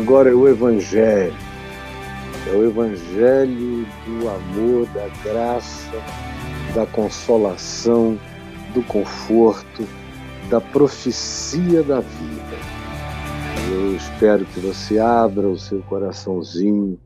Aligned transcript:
agora 0.00 0.30
é 0.30 0.34
o 0.34 0.48
Evangelho. 0.48 1.36
É 2.50 2.56
o 2.56 2.64
Evangelho 2.64 3.86
do 4.06 4.28
amor, 4.28 4.86
da 4.86 5.08
graça, 5.22 5.92
da 6.74 6.86
consolação, 6.86 8.18
do 8.72 8.82
conforto, 8.84 9.86
da 10.48 10.58
profecia 10.58 11.82
da 11.82 12.00
vida. 12.00 12.56
Eu 13.70 13.94
espero 13.94 14.46
que 14.46 14.58
você 14.58 14.98
abra 14.98 15.46
o 15.46 15.58
seu 15.58 15.82
coraçãozinho 15.82 16.98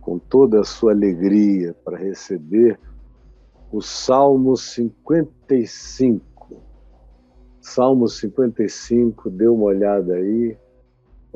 com 0.00 0.18
toda 0.18 0.60
a 0.60 0.64
sua 0.64 0.90
alegria 0.92 1.76
para 1.84 1.96
receber 1.96 2.76
o 3.70 3.80
Salmo 3.80 4.56
55. 4.56 6.24
Salmo 7.60 8.08
55, 8.08 9.30
dê 9.30 9.46
uma 9.46 9.66
olhada 9.66 10.14
aí. 10.14 10.58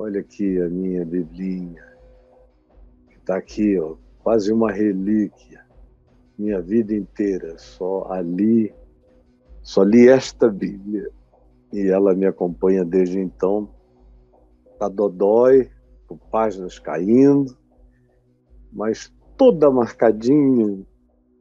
Olha 0.03 0.21
aqui 0.21 0.59
a 0.59 0.67
minha 0.67 1.05
Biblinha, 1.05 1.85
está 3.19 3.37
aqui, 3.37 3.79
ó, 3.79 3.97
quase 4.21 4.51
uma 4.51 4.73
relíquia. 4.73 5.63
Minha 6.39 6.59
vida 6.63 6.95
inteira, 6.95 7.59
só 7.59 8.11
ali, 8.11 8.75
só 9.61 9.83
li 9.83 10.09
esta 10.09 10.49
Bíblia. 10.49 11.11
E 11.71 11.87
ela 11.89 12.15
me 12.15 12.25
acompanha 12.25 12.83
desde 12.83 13.19
então. 13.19 13.69
Está 14.73 14.89
dodói, 14.89 15.71
com 16.07 16.17
páginas 16.17 16.79
caindo, 16.79 17.55
mas 18.73 19.13
toda 19.37 19.71
marcadinha 19.71 20.83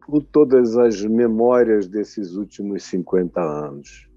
por 0.05 0.21
todas 0.21 0.77
as 0.77 1.01
memórias 1.05 1.87
desses 1.87 2.35
últimos 2.35 2.83
50 2.83 3.39
anos. 3.39 4.09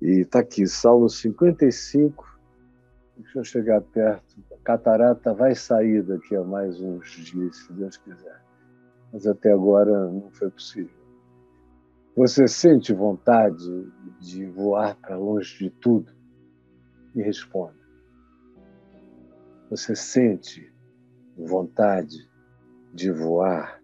E 0.00 0.22
está 0.22 0.38
aqui, 0.38 0.66
Salmo 0.66 1.10
55. 1.10 2.31
Deixa 3.22 3.38
eu 3.38 3.44
chegar 3.44 3.80
perto. 3.80 4.42
Catarata 4.64 5.32
vai 5.32 5.54
sair 5.54 6.02
daqui 6.02 6.34
a 6.34 6.42
mais 6.42 6.80
uns 6.80 7.08
dias, 7.10 7.56
se 7.56 7.72
Deus 7.72 7.96
quiser. 7.96 8.42
Mas 9.12 9.26
até 9.28 9.52
agora 9.52 10.08
não 10.10 10.28
foi 10.32 10.50
possível. 10.50 11.00
Você 12.16 12.48
sente 12.48 12.92
vontade 12.92 13.64
de 14.20 14.44
voar 14.46 14.96
para 14.96 15.16
longe 15.16 15.56
de 15.56 15.70
tudo? 15.70 16.12
Me 17.14 17.22
responda. 17.22 17.78
Você 19.70 19.94
sente 19.94 20.74
vontade 21.36 22.28
de 22.92 23.10
voar 23.10 23.80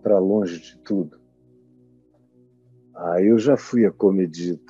para 0.00 0.18
longe 0.18 0.60
de 0.60 0.78
tudo. 0.78 1.20
Ah, 2.94 3.20
eu 3.20 3.36
já 3.36 3.56
fui 3.56 3.84
acometido 3.84 4.62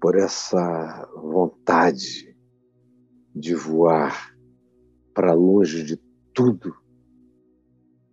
por 0.00 0.16
essa 0.16 1.08
vontade 1.14 2.34
de 3.34 3.54
voar 3.54 4.34
para 5.14 5.34
longe 5.34 5.84
de 5.84 5.96
tudo, 6.32 6.74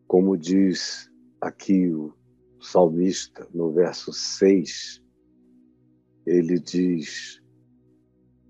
como 0.05 0.38
diz 0.38 1.09
aqui 1.39 1.89
o 1.89 2.13
salmista 2.61 3.47
no 3.53 3.71
verso 3.71 4.11
6, 4.11 5.02
ele 6.25 6.59
diz: 6.59 7.41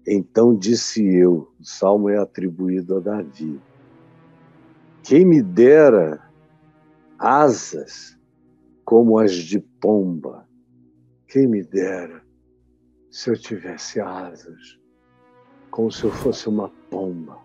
Então 0.08 0.56
disse 0.56 1.06
eu, 1.06 1.54
o 1.60 1.64
salmo 1.64 2.10
é 2.10 2.18
atribuído 2.18 2.98
a 2.98 3.00
Davi, 3.00 3.62
quem 5.04 5.24
me 5.26 5.42
dera 5.42 6.28
asas 7.20 8.18
como 8.84 9.20
as 9.20 9.34
de 9.34 9.60
pomba. 9.60 10.48
Quem 11.28 11.46
me 11.46 11.62
dera 11.62 12.26
se 13.18 13.32
eu 13.32 13.36
tivesse 13.36 14.00
asas, 14.00 14.78
como 15.72 15.92
se 15.92 16.04
eu 16.04 16.12
fosse 16.12 16.48
uma 16.48 16.70
pomba. 16.92 17.40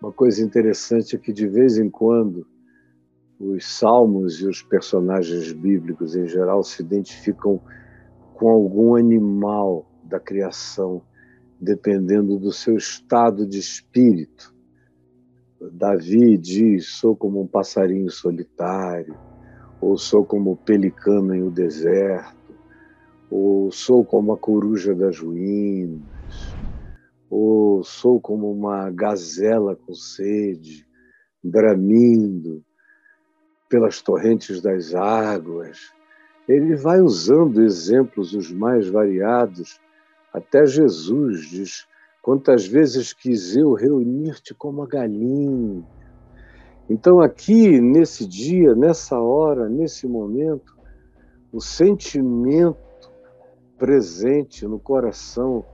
Uma 0.00 0.12
coisa 0.12 0.44
interessante 0.44 1.16
é 1.16 1.18
que, 1.18 1.32
de 1.32 1.48
vez 1.48 1.76
em 1.76 1.90
quando, 1.90 2.46
os 3.40 3.66
salmos 3.66 4.40
e 4.40 4.46
os 4.46 4.62
personagens 4.62 5.52
bíblicos 5.52 6.14
em 6.14 6.28
geral 6.28 6.62
se 6.62 6.82
identificam 6.82 7.60
com 8.34 8.48
algum 8.48 8.94
animal 8.94 9.90
da 10.04 10.20
criação, 10.20 11.02
dependendo 11.60 12.38
do 12.38 12.52
seu 12.52 12.76
estado 12.76 13.44
de 13.44 13.58
espírito. 13.58 14.54
Davi 15.72 16.38
diz: 16.38 16.90
sou 16.90 17.16
como 17.16 17.42
um 17.42 17.46
passarinho 17.46 18.08
solitário, 18.08 19.18
ou 19.80 19.98
sou 19.98 20.24
como 20.24 20.52
o 20.52 20.56
pelicano 20.56 21.34
em 21.34 21.42
o 21.42 21.50
deserto, 21.50 22.39
ou 23.30 23.70
sou 23.70 24.04
como 24.04 24.32
a 24.32 24.36
coruja 24.36 24.94
das 24.94 25.18
ruínas, 25.18 26.02
ou 27.30 27.84
sou 27.84 28.20
como 28.20 28.50
uma 28.50 28.90
gazela 28.90 29.76
com 29.76 29.94
sede, 29.94 30.84
bramindo 31.42 32.64
pelas 33.68 34.02
torrentes 34.02 34.60
das 34.60 34.94
águas. 34.94 35.92
Ele 36.48 36.74
vai 36.74 37.00
usando 37.00 37.62
exemplos 37.62 38.34
os 38.34 38.50
mais 38.50 38.88
variados, 38.88 39.80
até 40.32 40.66
Jesus 40.66 41.48
diz: 41.48 41.86
Quantas 42.20 42.66
vezes 42.66 43.12
quis 43.12 43.56
eu 43.56 43.72
reunir-te 43.72 44.52
como 44.52 44.82
a 44.82 44.86
galinha. 44.86 45.86
Então, 46.88 47.20
aqui, 47.20 47.80
nesse 47.80 48.26
dia, 48.26 48.74
nessa 48.74 49.20
hora, 49.20 49.68
nesse 49.68 50.08
momento, 50.08 50.76
o 51.52 51.60
sentimento 51.60 52.89
presente 53.80 54.66
no 54.66 54.78
coração 54.78 55.64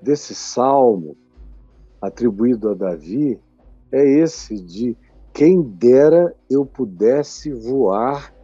desse 0.00 0.34
salmo 0.34 1.14
atribuído 2.00 2.70
a 2.70 2.74
Davi 2.74 3.38
é 3.92 4.02
esse 4.02 4.58
de 4.58 4.96
quem 5.30 5.60
dera 5.60 6.34
eu 6.48 6.64
pudesse 6.64 7.52
voar 7.52 8.34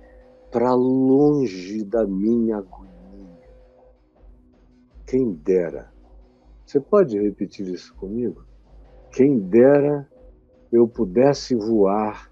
para 0.52 0.74
longe 0.74 1.82
da 1.82 2.06
minha 2.06 2.58
agonia. 2.58 3.48
Quem 5.06 5.32
dera. 5.32 5.90
Você 6.66 6.78
pode 6.78 7.18
repetir 7.18 7.66
isso 7.68 7.94
comigo? 7.94 8.44
Quem 9.10 9.38
dera 9.38 10.06
eu 10.70 10.86
pudesse 10.86 11.54
voar 11.54 12.30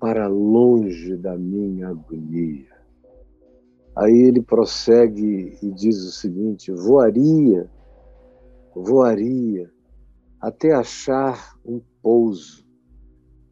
para 0.00 0.26
longe 0.26 1.16
da 1.18 1.36
minha 1.36 1.88
agonia. 1.88 2.78
Aí 3.98 4.16
ele 4.16 4.40
prossegue 4.40 5.58
e 5.60 5.72
diz 5.72 6.04
o 6.04 6.12
seguinte: 6.12 6.70
voaria, 6.70 7.68
voaria 8.72 9.68
até 10.40 10.72
achar 10.72 11.56
um 11.66 11.80
pouso, 12.00 12.64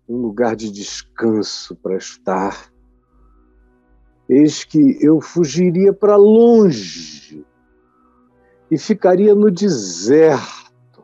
um 0.08 0.18
lugar 0.18 0.54
de 0.54 0.70
descanso 0.70 1.74
para 1.74 1.96
estar. 1.96 2.72
Eis 4.28 4.62
que 4.62 4.96
eu 5.04 5.20
fugiria 5.20 5.92
para 5.92 6.14
longe 6.14 7.44
e 8.70 8.78
ficaria 8.78 9.34
no 9.34 9.50
deserto, 9.50 11.02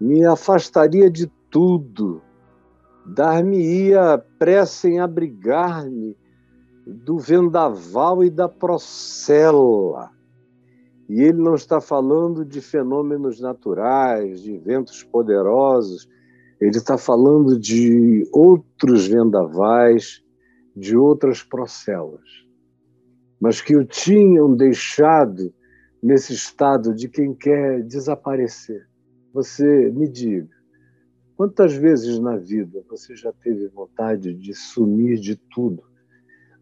me 0.00 0.24
afastaria 0.24 1.08
de 1.08 1.28
tudo, 1.48 2.20
dar-me-ia 3.06 4.18
pressa 4.36 4.88
em 4.88 4.98
abrigar-me 4.98 6.16
do 6.86 7.18
vendaval 7.18 8.22
e 8.22 8.30
da 8.30 8.48
procela. 8.48 10.10
E 11.08 11.20
ele 11.20 11.38
não 11.38 11.54
está 11.54 11.80
falando 11.80 12.44
de 12.44 12.60
fenômenos 12.60 13.40
naturais, 13.40 14.40
de 14.40 14.56
ventos 14.56 15.02
poderosos, 15.02 16.08
ele 16.60 16.76
está 16.76 16.96
falando 16.96 17.58
de 17.58 18.28
outros 18.32 19.06
vendavais, 19.06 20.22
de 20.74 20.96
outras 20.96 21.42
procelas, 21.42 22.22
mas 23.40 23.60
que 23.60 23.76
o 23.76 23.84
tinham 23.84 24.54
deixado 24.54 25.52
nesse 26.02 26.32
estado 26.32 26.94
de 26.94 27.08
quem 27.08 27.34
quer 27.34 27.82
desaparecer. 27.82 28.86
Você 29.32 29.90
me 29.90 30.08
diga, 30.08 30.54
quantas 31.36 31.74
vezes 31.74 32.18
na 32.18 32.36
vida 32.36 32.82
você 32.88 33.14
já 33.16 33.32
teve 33.32 33.68
vontade 33.68 34.32
de 34.32 34.54
sumir 34.54 35.18
de 35.18 35.36
tudo? 35.36 35.82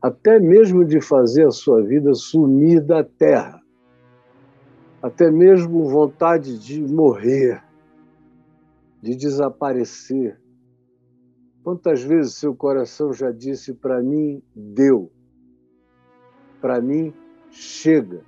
Até 0.05 0.39
mesmo 0.39 0.85
de 0.85 1.01
fazer 1.01 1.47
a 1.47 1.51
sua 1.51 1.83
vida 1.83 2.13
sumir 2.13 2.83
da 2.83 3.03
terra. 3.03 3.59
Até 5.01 5.31
mesmo 5.31 5.89
vontade 5.89 6.59
de 6.59 6.83
morrer, 6.83 7.65
de 9.01 9.17
desaparecer. 9.17 10.39
Quantas 11.63 12.03
vezes 12.03 12.35
seu 12.35 12.55
coração 12.55 13.15
já 13.15 13.31
disse 13.31 13.73
para 13.73 14.03
mim, 14.03 14.43
deu? 14.55 15.11
Para 16.61 16.83
mim, 16.83 17.15
chega 17.51 18.21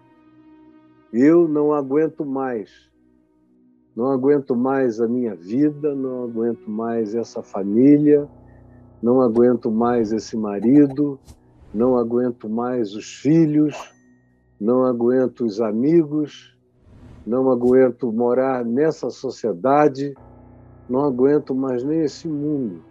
eu 1.13 1.47
não 1.47 1.73
aguento 1.75 2.25
mais. 2.25 2.71
Não 3.95 4.07
aguento 4.07 4.55
mais 4.55 4.99
a 4.99 5.07
minha 5.07 5.35
vida, 5.35 5.95
não 5.95 6.25
aguento 6.25 6.71
mais 6.71 7.15
essa 7.15 7.43
família, 7.43 8.27
não 9.03 9.21
aguento 9.21 9.71
mais 9.71 10.13
esse 10.13 10.37
marido, 10.39 11.19
não 11.77 11.99
aguento 11.99 12.49
mais 12.49 12.95
os 12.95 13.17
filhos, 13.17 13.93
não 14.59 14.83
aguento 14.83 15.45
os 15.45 15.61
amigos, 15.61 16.57
não 17.27 17.51
aguento 17.51 18.11
morar 18.11 18.65
nessa 18.65 19.11
sociedade, 19.11 20.15
não 20.89 21.01
aguento 21.01 21.55
mais 21.55 21.85
nem 21.85 22.01
esse 22.01 22.27
mundo. 22.27 22.83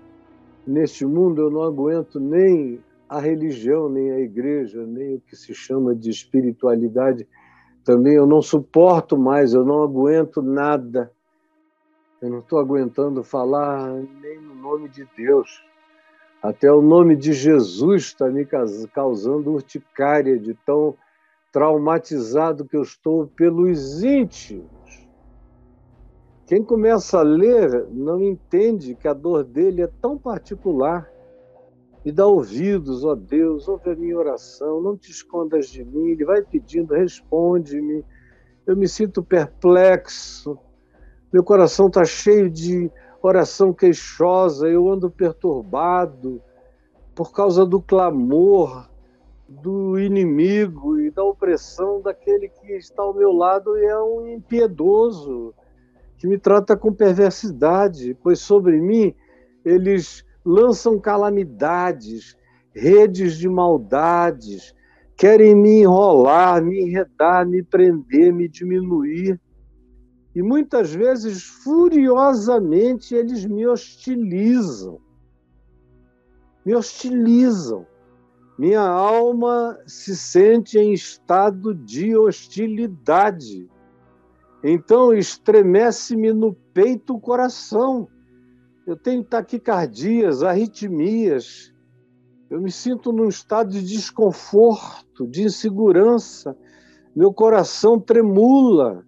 Neste 0.67 1.03
mundo 1.03 1.41
eu 1.41 1.49
não 1.49 1.63
aguento 1.63 2.19
nem 2.19 2.79
a 3.09 3.19
religião, 3.19 3.89
nem 3.89 4.11
a 4.11 4.19
igreja, 4.19 4.85
nem 4.85 5.15
o 5.15 5.21
que 5.21 5.35
se 5.35 5.51
chama 5.55 5.95
de 5.95 6.11
espiritualidade. 6.11 7.27
Também 7.83 8.13
eu 8.13 8.27
não 8.27 8.41
suporto 8.41 9.17
mais, 9.17 9.55
eu 9.55 9.65
não 9.65 9.81
aguento 9.81 10.43
nada. 10.43 11.11
Eu 12.21 12.29
não 12.29 12.39
estou 12.39 12.59
aguentando 12.59 13.23
falar 13.23 13.91
nem 14.21 14.39
no 14.39 14.53
nome 14.53 14.89
de 14.89 15.07
Deus. 15.17 15.63
Até 16.45 16.71
o 16.71 16.79
nome 16.79 17.15
de 17.15 17.33
Jesus 17.33 18.03
está 18.03 18.29
me 18.29 18.47
causando 18.93 19.51
urticária 19.51 20.37
de 20.37 20.53
tão 20.53 20.95
traumatizado 21.51 22.65
que 22.65 22.77
eu 22.77 22.83
estou 22.83 23.25
pelos 23.25 24.03
íntimos. 24.03 25.09
Quem 26.45 26.63
começa 26.63 27.17
a 27.17 27.23
ler 27.23 27.87
não 27.89 28.21
entende 28.21 28.93
que 28.93 29.07
a 29.07 29.13
dor 29.13 29.43
dele 29.43 29.81
é 29.81 29.89
tão 29.99 30.19
particular. 30.19 31.11
E 32.05 32.11
dá 32.11 32.27
ouvidos, 32.27 33.03
ó 33.03 33.15
Deus, 33.15 33.67
ouve 33.67 33.89
a 33.89 33.95
minha 33.95 34.15
oração, 34.15 34.79
não 34.79 34.95
te 34.95 35.09
escondas 35.09 35.67
de 35.67 35.83
mim. 35.83 36.09
Ele 36.09 36.25
vai 36.25 36.43
pedindo, 36.43 36.93
responde-me. 36.93 38.05
Eu 38.67 38.77
me 38.77 38.87
sinto 38.87 39.23
perplexo, 39.23 40.59
meu 41.33 41.43
coração 41.43 41.87
está 41.87 42.05
cheio 42.05 42.51
de 42.51 42.91
oração 43.25 43.73
queixosa, 43.73 44.67
eu 44.67 44.89
ando 44.89 45.09
perturbado 45.09 46.41
por 47.13 47.31
causa 47.31 47.65
do 47.65 47.81
clamor 47.81 48.89
do 49.47 49.99
inimigo 49.99 50.99
e 50.99 51.11
da 51.11 51.23
opressão 51.23 52.01
daquele 52.01 52.49
que 52.49 52.73
está 52.73 53.03
ao 53.03 53.13
meu 53.13 53.31
lado 53.31 53.77
e 53.77 53.85
é 53.85 53.99
um 53.99 54.27
impiedoso, 54.27 55.53
que 56.17 56.27
me 56.27 56.37
trata 56.37 56.75
com 56.75 56.93
perversidade, 56.93 58.17
pois 58.21 58.39
sobre 58.39 58.79
mim 58.79 59.13
eles 59.63 60.25
lançam 60.43 60.99
calamidades, 60.99 62.37
redes 62.73 63.37
de 63.37 63.47
maldades, 63.49 64.75
querem 65.17 65.55
me 65.55 65.81
enrolar, 65.81 66.61
me 66.63 66.81
enredar, 66.81 67.47
me 67.47 67.63
prender, 67.63 68.33
me 68.33 68.47
diminuir. 68.47 69.39
E 70.35 70.43
muitas 70.43 70.93
vezes, 70.93 71.43
furiosamente, 71.43 73.15
eles 73.15 73.45
me 73.45 73.65
hostilizam. 73.65 74.99
Me 76.65 76.75
hostilizam. 76.75 77.87
Minha 78.59 78.81
alma 78.81 79.79
se 79.87 80.15
sente 80.15 80.77
em 80.77 80.91
estado 80.91 81.73
de 81.73 82.17
hostilidade. 82.17 83.69
Então 84.61 85.13
estremece-me 85.13 86.33
no 86.33 86.53
peito 86.73 87.15
o 87.15 87.19
coração. 87.19 88.07
Eu 88.85 88.97
tenho 88.97 89.23
taquicardias, 89.23 90.43
arritmias. 90.43 91.73
Eu 92.49 92.61
me 92.61 92.71
sinto 92.71 93.11
num 93.13 93.29
estado 93.29 93.71
de 93.71 93.81
desconforto, 93.81 95.27
de 95.27 95.43
insegurança. 95.43 96.57
Meu 97.15 97.33
coração 97.33 97.99
tremula. 97.99 99.05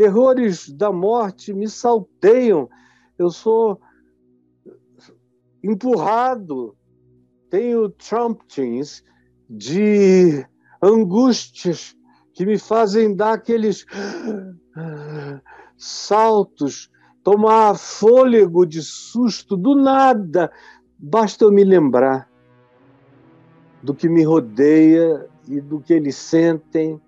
Terrores 0.00 0.70
da 0.70 0.90
morte 0.90 1.52
me 1.52 1.68
salteiam. 1.68 2.70
Eu 3.18 3.28
sou 3.28 3.78
empurrado. 5.62 6.74
Tenho 7.50 7.90
trumptings 7.90 9.04
de 9.46 10.42
angústias 10.82 11.94
que 12.32 12.46
me 12.46 12.56
fazem 12.58 13.14
dar 13.14 13.34
aqueles 13.34 13.84
saltos, 15.76 16.90
tomar 17.22 17.76
fôlego 17.76 18.64
de 18.64 18.80
susto 18.80 19.54
do 19.54 19.74
nada. 19.74 20.50
Basta 20.98 21.44
eu 21.44 21.52
me 21.52 21.62
lembrar 21.62 22.26
do 23.82 23.94
que 23.94 24.08
me 24.08 24.24
rodeia 24.24 25.28
e 25.46 25.60
do 25.60 25.78
que 25.78 25.92
eles 25.92 26.16
sentem. 26.16 26.98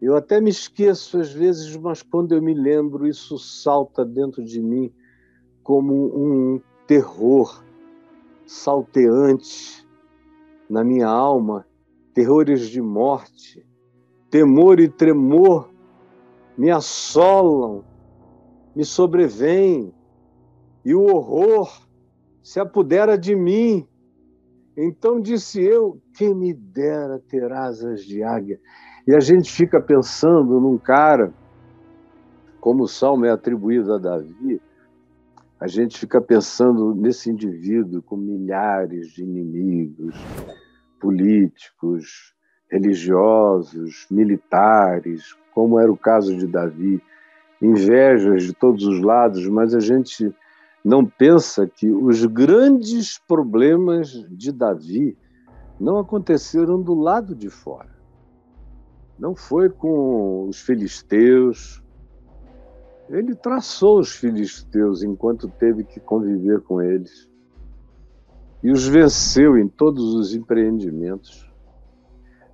Eu 0.00 0.16
até 0.16 0.40
me 0.40 0.50
esqueço 0.50 1.18
às 1.18 1.32
vezes, 1.32 1.76
mas 1.76 2.02
quando 2.02 2.34
eu 2.34 2.40
me 2.40 2.54
lembro, 2.54 3.06
isso 3.06 3.38
salta 3.38 4.04
dentro 4.04 4.42
de 4.42 4.60
mim 4.60 4.92
como 5.62 5.94
um 5.94 6.60
terror 6.86 7.62
salteante 8.46 9.86
na 10.68 10.82
minha 10.82 11.06
alma, 11.06 11.66
terrores 12.14 12.68
de 12.68 12.80
morte, 12.80 13.64
temor 14.30 14.80
e 14.80 14.88
tremor 14.88 15.70
me 16.56 16.70
assolam, 16.70 17.84
me 18.74 18.84
sobrevêm, 18.84 19.94
e 20.84 20.94
o 20.94 21.04
horror 21.04 21.86
se 22.42 22.58
apodera 22.58 23.18
de 23.18 23.34
mim. 23.34 23.86
Então 24.76 25.20
disse 25.20 25.60
eu: 25.62 26.00
quem 26.14 26.34
me 26.34 26.54
dera 26.54 27.18
ter 27.18 27.52
asas 27.52 28.02
de 28.04 28.22
águia. 28.22 28.60
E 29.06 29.14
a 29.14 29.20
gente 29.20 29.50
fica 29.50 29.80
pensando 29.80 30.60
num 30.60 30.76
cara, 30.76 31.32
como 32.60 32.84
o 32.84 32.88
salmo 32.88 33.24
é 33.24 33.30
atribuído 33.30 33.94
a 33.94 33.98
Davi, 33.98 34.60
a 35.58 35.66
gente 35.66 35.98
fica 35.98 36.20
pensando 36.20 36.94
nesse 36.94 37.30
indivíduo 37.30 38.02
com 38.02 38.16
milhares 38.16 39.08
de 39.08 39.22
inimigos 39.22 40.14
políticos, 41.00 42.34
religiosos, 42.70 44.06
militares, 44.10 45.36
como 45.54 45.78
era 45.78 45.90
o 45.90 45.96
caso 45.96 46.36
de 46.36 46.46
Davi, 46.46 47.02
invejas 47.60 48.44
de 48.44 48.52
todos 48.52 48.86
os 48.86 49.00
lados, 49.00 49.46
mas 49.48 49.74
a 49.74 49.80
gente 49.80 50.34
não 50.84 51.04
pensa 51.04 51.66
que 51.66 51.90
os 51.90 52.24
grandes 52.24 53.18
problemas 53.18 54.10
de 54.30 54.52
Davi 54.52 55.16
não 55.78 55.98
aconteceram 55.98 56.80
do 56.80 56.94
lado 56.94 57.34
de 57.34 57.50
fora. 57.50 57.99
Não 59.20 59.34
foi 59.34 59.68
com 59.68 60.48
os 60.48 60.62
filisteus. 60.62 61.82
Ele 63.10 63.34
traçou 63.34 64.00
os 64.00 64.12
filisteus 64.12 65.02
enquanto 65.02 65.46
teve 65.46 65.84
que 65.84 66.00
conviver 66.00 66.62
com 66.62 66.80
eles. 66.80 67.28
E 68.62 68.72
os 68.72 68.88
venceu 68.88 69.58
em 69.58 69.68
todos 69.68 70.14
os 70.14 70.34
empreendimentos. 70.34 71.46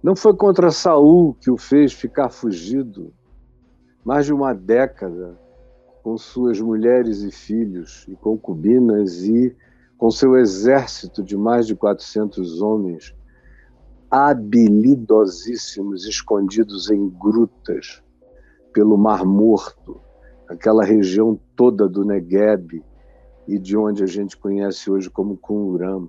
Não 0.02 0.16
foi 0.16 0.34
contra 0.34 0.72
Saul 0.72 1.34
que 1.34 1.52
o 1.52 1.56
fez 1.56 1.92
ficar 1.92 2.30
fugido 2.30 3.14
mais 4.04 4.26
de 4.26 4.32
uma 4.32 4.52
década 4.52 5.38
com 6.02 6.18
suas 6.18 6.60
mulheres 6.60 7.22
e 7.22 7.30
filhos 7.30 8.04
e 8.08 8.16
concubinas 8.16 9.22
e 9.22 9.54
com 9.96 10.10
seu 10.10 10.36
exército 10.36 11.22
de 11.22 11.36
mais 11.36 11.64
de 11.64 11.76
400 11.76 12.60
homens 12.60 13.15
habilidosíssimos 14.10 16.06
escondidos 16.06 16.90
em 16.90 17.08
grutas 17.08 18.02
pelo 18.72 18.96
Mar 18.96 19.24
Morto, 19.24 20.00
aquela 20.48 20.84
região 20.84 21.38
toda 21.56 21.88
do 21.88 22.04
Negueb 22.04 22.84
e 23.48 23.58
de 23.58 23.76
onde 23.76 24.02
a 24.02 24.06
gente 24.06 24.36
conhece 24.36 24.90
hoje 24.90 25.08
como 25.10 25.36
Qumran. 25.36 26.08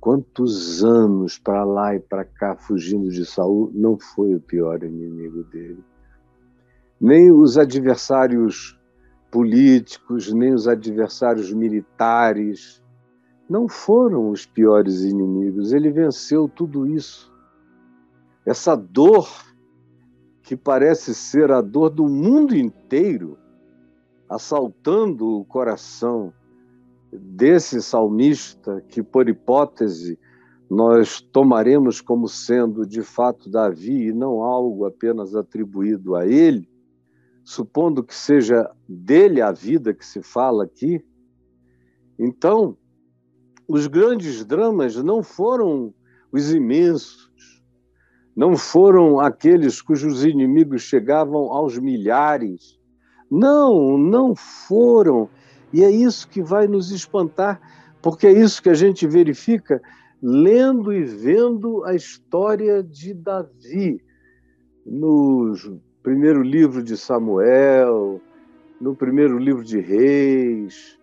Quantos 0.00 0.84
anos 0.84 1.38
para 1.38 1.64
lá 1.64 1.94
e 1.94 2.00
para 2.00 2.24
cá 2.24 2.56
fugindo 2.56 3.08
de 3.08 3.24
Saul 3.24 3.70
não 3.74 3.98
foi 3.98 4.34
o 4.34 4.40
pior 4.40 4.82
inimigo 4.82 5.44
dele. 5.44 5.82
Nem 7.00 7.32
os 7.32 7.56
adversários 7.58 8.78
políticos, 9.30 10.32
nem 10.32 10.52
os 10.52 10.68
adversários 10.68 11.52
militares 11.52 12.82
não 13.48 13.68
foram 13.68 14.30
os 14.30 14.46
piores 14.46 15.02
inimigos. 15.02 15.72
Ele 15.72 15.90
venceu 15.90 16.48
tudo 16.48 16.86
isso. 16.86 17.33
Essa 18.46 18.74
dor 18.76 19.28
que 20.42 20.56
parece 20.56 21.14
ser 21.14 21.50
a 21.50 21.60
dor 21.62 21.88
do 21.88 22.06
mundo 22.06 22.54
inteiro, 22.54 23.38
assaltando 24.28 25.38
o 25.38 25.44
coração 25.44 26.32
desse 27.10 27.80
salmista, 27.80 28.82
que 28.88 29.02
por 29.02 29.28
hipótese 29.28 30.18
nós 30.68 31.20
tomaremos 31.20 32.00
como 32.00 32.28
sendo 32.28 32.86
de 32.86 33.02
fato 33.02 33.50
Davi 33.50 34.08
e 34.08 34.12
não 34.12 34.42
algo 34.42 34.84
apenas 34.84 35.34
atribuído 35.34 36.14
a 36.14 36.26
ele, 36.26 36.68
supondo 37.44 38.02
que 38.02 38.14
seja 38.14 38.70
dele 38.88 39.40
a 39.40 39.52
vida 39.52 39.94
que 39.94 40.04
se 40.04 40.22
fala 40.22 40.64
aqui. 40.64 41.04
Então, 42.18 42.76
os 43.68 43.86
grandes 43.86 44.44
dramas 44.44 44.96
não 44.96 45.22
foram 45.22 45.94
os 46.32 46.52
imensos, 46.52 47.23
não 48.36 48.56
foram 48.56 49.20
aqueles 49.20 49.80
cujos 49.80 50.24
inimigos 50.24 50.82
chegavam 50.82 51.52
aos 51.52 51.78
milhares. 51.78 52.78
Não, 53.30 53.96
não 53.96 54.34
foram 54.34 55.28
e 55.72 55.82
é 55.82 55.90
isso 55.90 56.28
que 56.28 56.40
vai 56.40 56.68
nos 56.68 56.92
espantar, 56.92 57.60
porque 58.00 58.28
é 58.28 58.32
isso 58.32 58.62
que 58.62 58.68
a 58.68 58.74
gente 58.74 59.08
verifica 59.08 59.82
lendo 60.22 60.92
e 60.92 61.02
vendo 61.02 61.84
a 61.84 61.94
história 61.94 62.80
de 62.80 63.12
Davi 63.12 64.00
nos 64.86 65.68
primeiro 66.00 66.42
livro 66.42 66.82
de 66.82 66.96
Samuel, 66.96 68.20
no 68.80 68.94
primeiro 68.94 69.36
livro 69.36 69.64
de 69.64 69.80
Reis, 69.80 70.98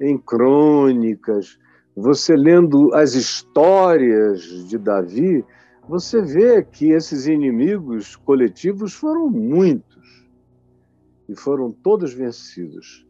em 0.00 0.16
Crônicas, 0.16 1.58
você 1.94 2.34
lendo 2.34 2.94
as 2.94 3.14
histórias 3.14 4.42
de 4.68 4.78
Davi, 4.78 5.44
você 5.88 6.22
vê 6.22 6.62
que 6.62 6.90
esses 6.90 7.26
inimigos 7.26 8.16
coletivos 8.16 8.94
foram 8.94 9.28
muitos 9.28 10.26
e 11.28 11.34
foram 11.34 11.70
todos 11.70 12.12
vencidos. 12.12 13.06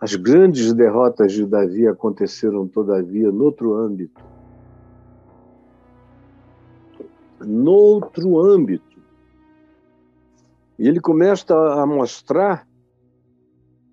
As 0.00 0.14
grandes 0.14 0.72
derrotas 0.74 1.32
de 1.32 1.46
Davi 1.46 1.86
aconteceram, 1.86 2.66
todavia, 2.68 3.30
noutro 3.30 3.74
âmbito. 3.74 4.22
Noutro 7.40 8.38
âmbito. 8.40 9.00
E 10.78 10.86
ele 10.86 11.00
começa 11.00 11.54
a 11.54 11.86
mostrar 11.86 12.68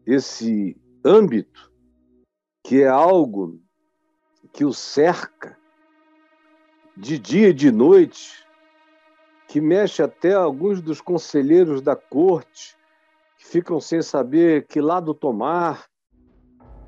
esse 0.05 0.77
âmbito 1.05 1.71
que 2.63 2.81
é 2.81 2.87
algo 2.87 3.59
que 4.53 4.65
o 4.65 4.73
cerca 4.73 5.57
de 6.95 7.17
dia 7.17 7.49
e 7.49 7.53
de 7.53 7.71
noite, 7.71 8.45
que 9.47 9.59
mexe 9.59 10.01
até 10.01 10.33
alguns 10.33 10.81
dos 10.81 11.01
conselheiros 11.01 11.81
da 11.81 11.95
corte, 11.95 12.75
que 13.37 13.45
ficam 13.45 13.79
sem 13.79 14.01
saber 14.01 14.65
que 14.67 14.79
lado 14.79 15.13
tomar, 15.13 15.85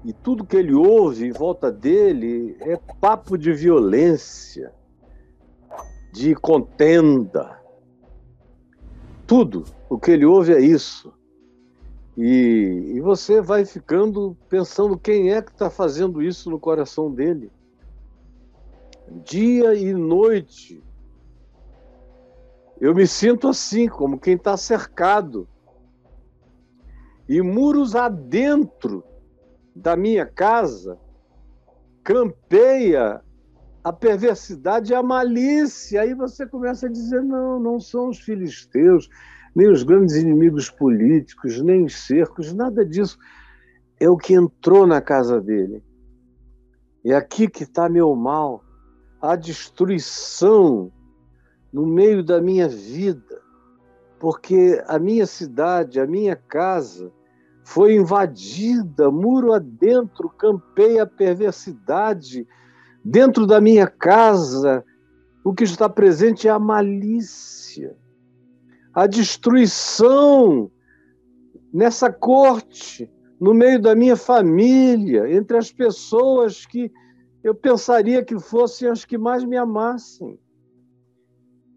e 0.03 0.13
tudo 0.13 0.45
que 0.45 0.55
ele 0.55 0.74
ouve 0.74 1.25
em 1.25 1.31
volta 1.31 1.71
dele 1.71 2.55
é 2.62 2.77
papo 3.01 3.38
de 3.38 3.51
violência, 3.51 4.71
de 6.13 6.35
contenda. 6.35 7.59
Tudo 9.25 9.65
o 9.89 9.97
que 9.97 10.12
ele 10.12 10.25
ouve 10.25 10.53
é 10.53 10.59
isso. 10.59 11.12
E, 12.15 12.93
e 12.93 13.01
você 13.01 13.41
vai 13.41 13.65
ficando 13.65 14.38
pensando 14.47 14.97
quem 14.97 15.33
é 15.33 15.41
que 15.41 15.51
está 15.51 15.69
fazendo 15.71 16.21
isso 16.21 16.51
no 16.51 16.59
coração 16.59 17.12
dele. 17.12 17.51
Dia 19.24 19.74
e 19.75 19.93
noite. 19.93 20.83
Eu 22.79 22.93
me 22.93 23.07
sinto 23.07 23.47
assim, 23.47 23.88
como 23.88 24.19
quem 24.19 24.35
está 24.35 24.57
cercado. 24.57 25.47
E 27.27 27.41
muros 27.41 27.95
adentro 27.95 29.03
da 29.75 29.95
minha 29.95 30.25
casa 30.25 31.00
campeia 32.03 33.21
a 33.83 33.93
perversidade 33.93 34.91
e 34.91 34.95
a 34.95 35.03
malícia. 35.03 36.01
Aí 36.01 36.13
você 36.13 36.47
começa 36.47 36.88
a 36.88 36.91
dizer: 36.91 37.24
não, 37.24 37.59
não 37.59 37.79
são 37.79 38.09
os 38.09 38.19
filisteus, 38.19 39.09
nem 39.55 39.67
os 39.67 39.83
grandes 39.83 40.15
inimigos 40.15 40.69
políticos, 40.69 41.62
nem 41.62 41.85
os 41.85 41.95
cercos, 42.05 42.53
nada 42.53 42.85
disso. 42.85 43.17
É 44.00 44.09
o 44.09 44.17
que 44.17 44.33
entrou 44.33 44.85
na 44.88 45.01
casa 45.01 45.39
dele. 45.39 45.83
É 47.03 47.13
aqui 47.13 47.47
que 47.47 47.63
está 47.63 47.88
meu 47.88 48.15
mal, 48.15 48.63
a 49.32 49.36
destruição 49.36 50.91
no 51.74 51.86
meio 51.86 52.24
da 52.24 52.41
minha 52.41 52.70
vida, 52.70 53.41
porque 54.20 54.82
a 54.88 54.98
minha 54.98 55.25
cidade, 55.25 56.00
a 56.00 56.08
minha 56.08 56.36
casa, 56.36 57.12
foi 57.63 57.96
invadida, 57.96 59.10
muro 59.10 59.51
adentro, 59.51 60.29
campei 60.29 61.00
a 61.00 61.05
perversidade. 61.05 62.48
Dentro 63.03 63.46
da 63.46 63.60
minha 63.60 63.88
casa, 63.88 64.84
o 65.44 65.53
que 65.53 65.63
está 65.63 65.89
presente 65.89 66.48
é 66.48 66.51
a 66.51 66.60
malícia, 66.60 67.96
a 68.94 69.08
destruição 69.08 70.72
nessa 71.74 72.12
corte, 72.12 73.12
no 73.39 73.53
meio 73.53 73.82
da 73.82 73.96
minha 73.96 74.15
família, 74.15 75.29
entre 75.32 75.58
as 75.58 75.72
pessoas 75.72 76.65
que 76.65 76.91
eu 77.45 77.53
pensaria 77.53 78.25
que 78.25 78.39
fossem 78.39 78.89
as 78.89 79.05
que 79.05 79.19
mais 79.19 79.43
me 79.43 79.55
amassem. 79.55 80.39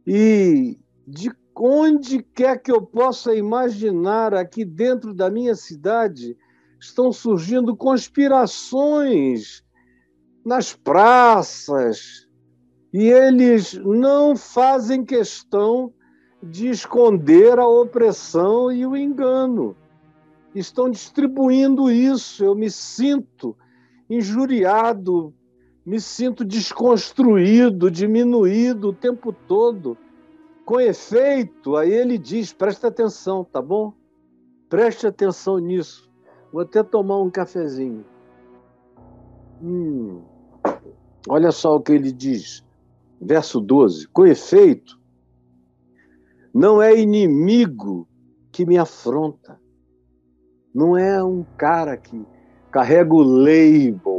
E 0.06 0.78
de 1.06 1.30
onde 1.54 2.22
quer 2.22 2.62
que 2.62 2.72
eu 2.72 2.80
possa 2.80 3.34
imaginar 3.34 4.32
aqui 4.32 4.64
dentro 4.64 5.12
da 5.12 5.28
minha 5.28 5.54
cidade, 5.54 6.34
estão 6.80 7.12
surgindo 7.12 7.76
conspirações 7.76 9.62
nas 10.42 10.72
praças, 10.72 12.26
e 12.90 13.02
eles 13.10 13.74
não 13.74 14.34
fazem 14.34 15.04
questão 15.04 15.92
de 16.42 16.70
esconder 16.70 17.58
a 17.58 17.68
opressão 17.68 18.72
e 18.72 18.86
o 18.86 18.96
engano. 18.96 19.76
Estão 20.54 20.88
distribuindo 20.88 21.90
isso. 21.90 22.42
Eu 22.42 22.54
me 22.54 22.70
sinto 22.70 23.54
injuriado, 24.08 25.34
me 25.88 25.98
sinto 25.98 26.44
desconstruído, 26.44 27.90
diminuído 27.90 28.90
o 28.90 28.92
tempo 28.92 29.32
todo 29.32 29.96
com 30.62 30.78
efeito, 30.78 31.76
aí 31.76 31.90
ele 31.90 32.18
diz: 32.18 32.52
presta 32.52 32.88
atenção, 32.88 33.42
tá 33.42 33.62
bom? 33.62 33.94
Preste 34.68 35.06
atenção 35.06 35.56
nisso. 35.56 36.10
Vou 36.52 36.60
até 36.60 36.82
tomar 36.82 37.22
um 37.22 37.30
cafezinho. 37.30 38.04
Hum, 39.62 40.20
olha 41.26 41.50
só 41.50 41.76
o 41.76 41.80
que 41.80 41.92
ele 41.92 42.12
diz, 42.12 42.62
verso 43.18 43.58
12: 43.58 44.08
com 44.08 44.26
efeito, 44.26 45.00
não 46.52 46.82
é 46.82 47.00
inimigo 47.00 48.06
que 48.52 48.66
me 48.66 48.76
afronta, 48.76 49.58
não 50.74 50.98
é 50.98 51.24
um 51.24 51.42
cara 51.56 51.96
que 51.96 52.26
carrega 52.70 53.14
o 53.14 53.22
label 53.22 54.17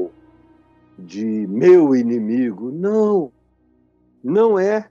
de 0.99 1.47
meu 1.47 1.95
inimigo, 1.95 2.71
não, 2.71 3.31
não 4.23 4.59
é. 4.59 4.89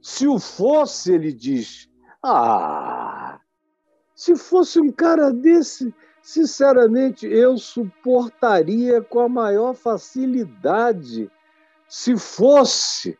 Se 0.00 0.26
o 0.26 0.38
fosse, 0.38 1.12
ele 1.12 1.32
diz, 1.32 1.88
ah, 2.22 3.40
se 4.14 4.36
fosse 4.36 4.80
um 4.80 4.90
cara 4.90 5.32
desse, 5.32 5.94
sinceramente, 6.22 7.26
eu 7.26 7.56
suportaria 7.56 9.00
com 9.00 9.20
a 9.20 9.28
maior 9.28 9.74
facilidade. 9.74 11.30
Se 11.88 12.16
fosse 12.16 13.18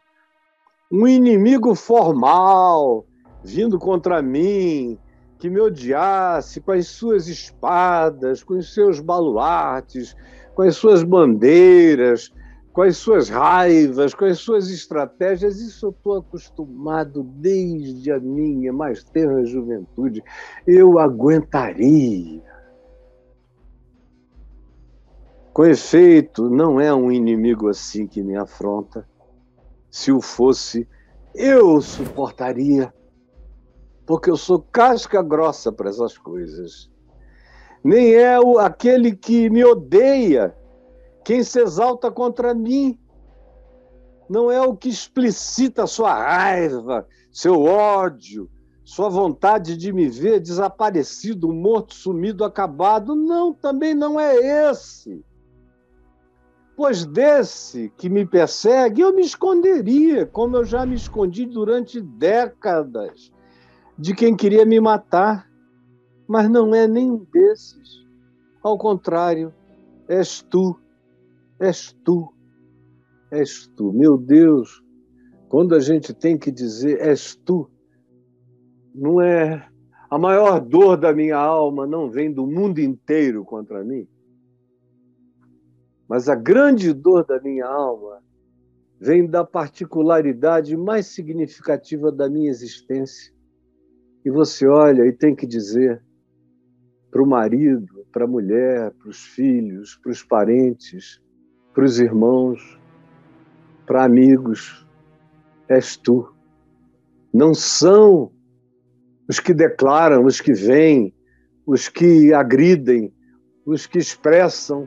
um 0.91 1.07
inimigo 1.07 1.75
formal 1.75 3.07
vindo 3.45 3.79
contra 3.79 4.21
mim, 4.21 4.99
que 5.39 5.49
me 5.49 5.61
odiasse 5.61 6.61
com 6.61 6.73
as 6.73 6.89
suas 6.89 7.29
espadas, 7.29 8.43
com 8.43 8.55
os 8.55 8.75
seus 8.75 9.01
baluartes, 9.01 10.17
com 10.55 10.63
as 10.63 10.77
suas 10.77 11.03
bandeiras, 11.03 12.33
com 12.73 12.83
as 12.83 12.97
suas 12.97 13.29
raivas, 13.29 14.15
com 14.15 14.25
as 14.25 14.39
suas 14.39 14.71
estratégias, 14.71 15.61
isso 15.61 15.87
eu 15.87 15.91
estou 15.91 16.19
acostumado 16.19 17.23
desde 17.23 18.11
a 18.13 18.21
minha 18.21 18.73
mais 18.73 19.03
tenra 19.03 19.45
juventude. 19.45 20.23
Eu 20.67 20.99
aguentaria. 20.99 22.43
Com 25.53 25.65
efeito, 25.65 26.49
não 26.49 26.81
é 26.81 26.95
um 26.95 27.11
inimigo 27.11 27.69
assim 27.69 28.07
que 28.07 28.23
me 28.23 28.37
afronta. 28.37 29.09
Se 29.91 30.13
o 30.13 30.21
fosse, 30.21 30.87
eu 31.35 31.81
suportaria, 31.81 32.95
porque 34.09 34.31
eu 34.31 34.39
sou 34.39 34.61
casca 34.73 35.23
grossa 35.23 35.71
para 35.71 35.91
essas 35.91 36.17
coisas. 36.17 36.91
Nem 37.85 38.15
é 38.15 38.41
o, 38.41 38.59
aquele 38.59 39.15
que 39.15 39.51
me 39.51 39.63
odeia 39.63 40.57
quem 41.23 41.45
se 41.45 41.61
exalta 41.61 42.11
contra 42.11 42.55
mim 42.55 42.99
não 44.27 44.51
é 44.51 44.63
o 44.63 44.75
que 44.75 44.89
explicita 44.89 45.87
sua 45.87 46.15
raiva, 46.15 47.07
seu 47.31 47.63
ódio, 47.63 48.51
sua 48.83 49.11
vontade 49.11 49.77
de 49.77 49.93
me 49.93 50.09
ver 50.09 50.41
desaparecido, 50.41 51.53
morto, 51.53 51.93
sumido, 51.93 52.45
acabado. 52.45 53.15
Não, 53.15 53.53
também 53.53 53.95
não 53.95 54.19
é 54.19 54.71
esse. 54.71 55.23
Pois 56.75 57.05
desse 57.05 57.93
que 57.99 58.09
me 58.09 58.25
persegue, 58.25 59.03
eu 59.03 59.15
me 59.15 59.23
esconderia, 59.23 60.25
como 60.25 60.57
eu 60.57 60.65
já 60.65 60.87
me 60.87 60.95
escondi 60.95 61.45
durante 61.45 62.01
décadas 62.01 63.31
de 63.99 64.15
quem 64.15 64.37
queria 64.37 64.65
me 64.65 64.81
matar. 64.81 65.49
Mas 66.27 66.49
não 66.51 66.75
é 66.75 66.87
nenhum 66.87 67.27
desses. 67.33 68.07
Ao 68.63 68.77
contrário, 68.77 69.53
és 70.07 70.43
tu 70.43 70.79
És 71.61 71.93
tu, 72.05 72.33
és 73.33 73.67
tu. 73.77 73.93
Meu 73.93 74.17
Deus, 74.17 74.83
quando 75.49 75.75
a 75.75 75.81
gente 75.81 76.15
tem 76.15 76.39
que 76.39 76.53
dizer 76.53 77.01
és 77.01 77.35
tu, 77.35 77.69
não 78.95 79.21
é. 79.21 79.69
A 80.09 80.17
maior 80.17 80.61
dor 80.61 80.97
da 80.97 81.13
minha 81.13 81.37
alma 81.37 81.87
não 81.87 82.11
vem 82.11 82.33
do 82.33 82.47
mundo 82.47 82.79
inteiro 82.79 83.45
contra 83.45 83.85
mim, 83.85 84.09
mas 86.09 86.31
a 86.31 86.35
grande 86.35 86.95
dor 86.95 87.27
da 87.27 87.39
minha 87.39 87.67
alma 87.67 88.23
vem 88.99 89.27
da 89.27 89.45
particularidade 89.45 90.75
mais 90.79 91.09
significativa 91.09 92.11
da 92.11 92.27
minha 92.31 92.49
existência, 92.49 93.35
E 94.29 94.31
você 94.31 94.67
olha 94.67 95.07
e 95.07 95.13
tem 95.13 95.35
que 95.35 95.47
dizer 95.47 96.03
para 97.11 97.23
o 97.23 97.27
marido, 97.27 98.07
para 98.13 98.27
a 98.27 98.29
mulher, 98.29 98.91
para 98.91 99.09
os 99.09 99.25
filhos, 99.25 99.99
para 100.03 100.13
os 100.13 100.23
parentes, 100.23 101.19
para 101.73 101.83
os 101.83 101.99
irmãos, 101.99 102.79
para 103.87 104.05
amigos: 104.05 104.87
és 105.67 105.97
tu. 105.97 106.31
Não 107.33 107.55
são 107.55 108.31
os 109.27 109.41
que 109.41 109.55
declaram, 109.55 110.27
os 110.27 110.43
que 110.43 110.53
vêm, 110.53 111.15
os 111.65 111.89
que 111.89 112.35
agridem, 112.35 113.11
os 113.65 113.87
que 113.87 113.97
expressam. 113.97 114.87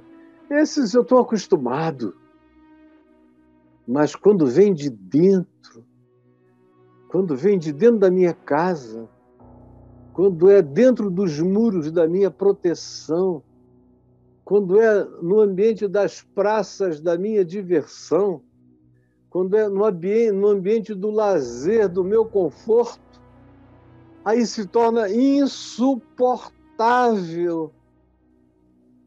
Esses 0.52 0.94
eu 0.94 1.02
estou 1.02 1.18
acostumado. 1.18 2.16
Mas 3.88 4.16
quando 4.16 4.46
vem 4.46 4.72
de 4.72 4.92
dentro, 4.92 5.84
quando 7.08 7.36
vem 7.36 7.58
de 7.58 7.74
dentro 7.74 7.98
da 7.98 8.12
minha 8.12 8.36
casa, 8.36 9.10
quando 10.14 10.50
é 10.50 10.62
dentro 10.62 11.10
dos 11.10 11.40
muros 11.40 11.90
da 11.92 12.08
minha 12.08 12.30
proteção, 12.30 13.42
quando 14.44 14.80
é 14.80 15.04
no 15.22 15.40
ambiente 15.40 15.88
das 15.88 16.22
praças 16.22 17.00
da 17.00 17.18
minha 17.18 17.46
diversão, 17.46 18.44
quando 19.30 19.56
é 19.56 19.70
no 19.70 19.86
ambiente, 19.86 20.34
no 20.34 20.48
ambiente 20.48 20.94
do 20.94 21.10
lazer, 21.10 21.88
do 21.88 22.04
meu 22.04 22.26
conforto, 22.26 23.00
aí 24.26 24.46
se 24.46 24.68
torna 24.68 25.10
insuportável, 25.10 27.72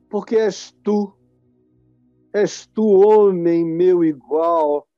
porque 0.08 0.36
és 0.36 0.74
tu, 0.82 1.12
és 2.32 2.64
tu, 2.66 3.06
homem 3.06 3.66
meu 3.66 4.02
igual, 4.02 4.88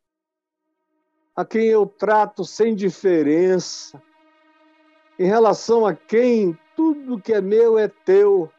a 1.34 1.44
quem 1.44 1.66
eu 1.66 1.84
trato 1.86 2.44
sem 2.44 2.72
diferença, 2.74 4.00
em 5.18 5.26
relação 5.26 5.86
a 5.86 5.94
quem 5.94 6.58
tudo 6.74 7.20
que 7.20 7.32
é 7.32 7.40
meu 7.40 7.78
é 7.78 7.88
teu. 7.88 8.50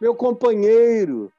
Meu 0.00 0.14
companheiro. 0.14 1.30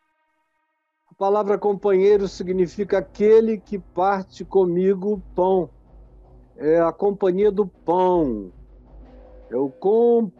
A 1.10 1.16
palavra 1.16 1.58
companheiro 1.58 2.28
significa 2.28 3.00
aquele 3.00 3.58
que 3.58 3.80
parte 3.80 4.46
comigo 4.46 5.14
o 5.14 5.22
pão. 5.36 5.70
É 6.56 6.80
a 6.80 6.92
companhia 6.92 7.52
do 7.52 7.66
pão. 7.66 8.52
É 9.50 9.56
o 9.56 9.70
companheiro. 9.70 10.36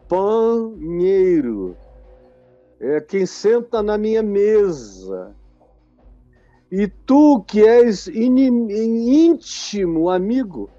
É 2.78 3.00
quem 3.00 3.26
senta 3.26 3.82
na 3.82 3.98
minha 3.98 4.22
mesa. 4.22 5.34
E 6.70 6.86
tu 6.86 7.42
que 7.42 7.66
és 7.66 8.06
íntimo 8.06 9.28
amigo, 10.08 10.70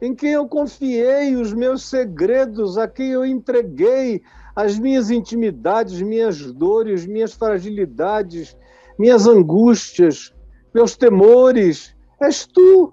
em 0.00 0.14
quem 0.14 0.32
eu 0.32 0.46
confiei 0.46 1.36
os 1.36 1.52
meus 1.52 1.84
segredos, 1.84 2.76
a 2.76 2.86
quem 2.86 3.08
eu 3.10 3.24
entreguei 3.24 4.22
as 4.54 4.78
minhas 4.78 5.10
intimidades, 5.10 6.00
minhas 6.00 6.52
dores, 6.52 7.06
minhas 7.06 7.34
fragilidades, 7.34 8.56
minhas 8.98 9.26
angústias, 9.26 10.34
meus 10.74 10.96
temores. 10.96 11.94
És 12.20 12.46
tu, 12.46 12.92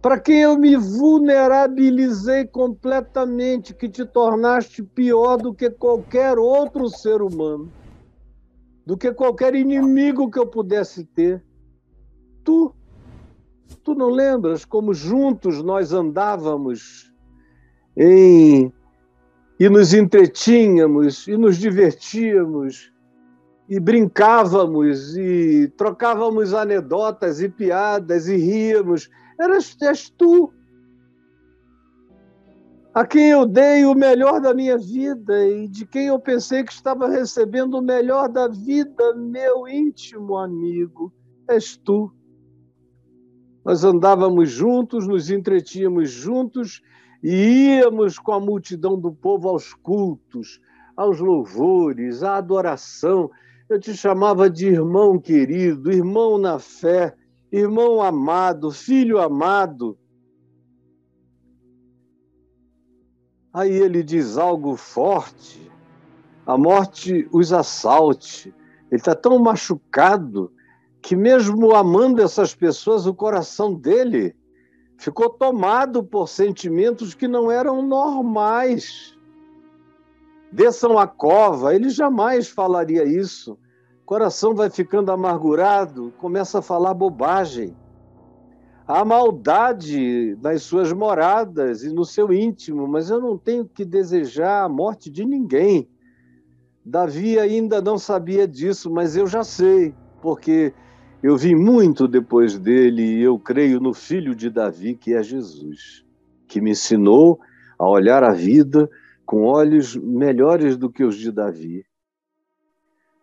para 0.00 0.18
quem 0.20 0.42
eu 0.42 0.58
me 0.58 0.76
vulnerabilizei 0.76 2.46
completamente, 2.46 3.74
que 3.74 3.88
te 3.88 4.04
tornaste 4.04 4.82
pior 4.82 5.36
do 5.36 5.54
que 5.54 5.70
qualquer 5.70 6.38
outro 6.38 6.88
ser 6.88 7.20
humano, 7.20 7.70
do 8.84 8.96
que 8.96 9.12
qualquer 9.12 9.54
inimigo 9.54 10.30
que 10.30 10.38
eu 10.38 10.46
pudesse 10.46 11.04
ter. 11.04 11.44
Tu 12.44 12.74
Tu 13.82 13.94
não 13.94 14.10
lembras 14.10 14.64
como 14.64 14.92
juntos 14.92 15.62
nós 15.62 15.92
andávamos 15.92 17.12
em 17.96 18.72
e 19.58 19.68
nos 19.70 19.94
entretínhamos 19.94 21.26
e 21.26 21.36
nos 21.36 21.56
divertíamos 21.56 22.92
e 23.68 23.80
brincávamos 23.80 25.16
e 25.16 25.72
trocávamos 25.76 26.52
anedotas 26.52 27.40
e 27.40 27.48
piadas 27.48 28.28
e 28.28 28.36
ríamos. 28.36 29.08
Eras 29.38 29.76
és 29.80 30.10
tu 30.10 30.52
a 32.96 33.04
quem 33.04 33.28
eu 33.28 33.44
dei 33.44 33.84
o 33.84 33.94
melhor 33.94 34.40
da 34.40 34.54
minha 34.54 34.78
vida 34.78 35.46
e 35.46 35.68
de 35.68 35.84
quem 35.84 36.06
eu 36.06 36.18
pensei 36.18 36.64
que 36.64 36.72
estava 36.72 37.06
recebendo 37.06 37.74
o 37.74 37.82
melhor 37.82 38.26
da 38.26 38.48
vida, 38.48 39.14
meu 39.14 39.68
íntimo 39.68 40.34
amigo, 40.38 41.12
és 41.46 41.76
tu. 41.76 42.10
Nós 43.66 43.82
andávamos 43.82 44.48
juntos, 44.48 45.08
nos 45.08 45.28
entretínhamos 45.28 46.08
juntos 46.08 46.80
e 47.20 47.78
íamos 47.80 48.16
com 48.16 48.32
a 48.32 48.38
multidão 48.38 48.96
do 48.96 49.12
povo 49.12 49.48
aos 49.48 49.74
cultos, 49.74 50.60
aos 50.96 51.18
louvores, 51.18 52.22
à 52.22 52.36
adoração. 52.36 53.28
Eu 53.68 53.80
te 53.80 53.92
chamava 53.92 54.48
de 54.48 54.68
irmão 54.68 55.18
querido, 55.18 55.90
irmão 55.90 56.38
na 56.38 56.60
fé, 56.60 57.12
irmão 57.50 58.00
amado, 58.00 58.70
filho 58.70 59.18
amado. 59.18 59.98
Aí 63.52 63.72
ele 63.72 64.04
diz 64.04 64.38
algo 64.38 64.76
forte: 64.76 65.68
a 66.46 66.56
morte 66.56 67.28
os 67.32 67.52
assalte. 67.52 68.54
Ele 68.92 69.00
está 69.00 69.16
tão 69.16 69.40
machucado 69.40 70.52
que, 71.06 71.14
mesmo 71.14 71.72
amando 71.72 72.20
essas 72.20 72.52
pessoas, 72.52 73.06
o 73.06 73.14
coração 73.14 73.72
dele 73.72 74.34
ficou 74.98 75.30
tomado 75.30 76.02
por 76.02 76.28
sentimentos 76.28 77.14
que 77.14 77.28
não 77.28 77.48
eram 77.48 77.80
normais. 77.80 79.16
Desçam 80.50 80.98
a 80.98 81.06
cova, 81.06 81.76
ele 81.76 81.90
jamais 81.90 82.48
falaria 82.48 83.04
isso. 83.04 83.52
O 84.02 84.04
coração 84.04 84.52
vai 84.52 84.68
ficando 84.68 85.12
amargurado, 85.12 86.12
começa 86.18 86.58
a 86.58 86.62
falar 86.62 86.92
bobagem. 86.92 87.76
Há 88.84 89.04
maldade 89.04 90.36
nas 90.42 90.64
suas 90.64 90.92
moradas 90.92 91.84
e 91.84 91.88
no 91.94 92.04
seu 92.04 92.32
íntimo, 92.32 92.88
mas 92.88 93.10
eu 93.10 93.20
não 93.20 93.38
tenho 93.38 93.64
que 93.64 93.84
desejar 93.84 94.64
a 94.64 94.68
morte 94.68 95.08
de 95.08 95.24
ninguém. 95.24 95.88
Davi 96.84 97.38
ainda 97.38 97.80
não 97.80 97.96
sabia 97.96 98.46
disso, 98.48 98.90
mas 98.90 99.16
eu 99.16 99.28
já 99.28 99.44
sei, 99.44 99.94
porque 100.20 100.74
eu 101.22 101.36
vi 101.36 101.54
muito 101.54 102.06
depois 102.06 102.58
dele 102.58 103.02
e 103.02 103.22
eu 103.22 103.38
creio 103.38 103.80
no 103.80 103.94
filho 103.94 104.34
de 104.34 104.50
Davi, 104.50 104.94
que 104.94 105.14
é 105.14 105.22
Jesus, 105.22 106.04
que 106.46 106.60
me 106.60 106.70
ensinou 106.70 107.40
a 107.78 107.88
olhar 107.88 108.22
a 108.22 108.32
vida 108.32 108.88
com 109.24 109.44
olhos 109.44 109.96
melhores 109.96 110.76
do 110.76 110.90
que 110.90 111.02
os 111.02 111.16
de 111.16 111.32
Davi. 111.32 111.84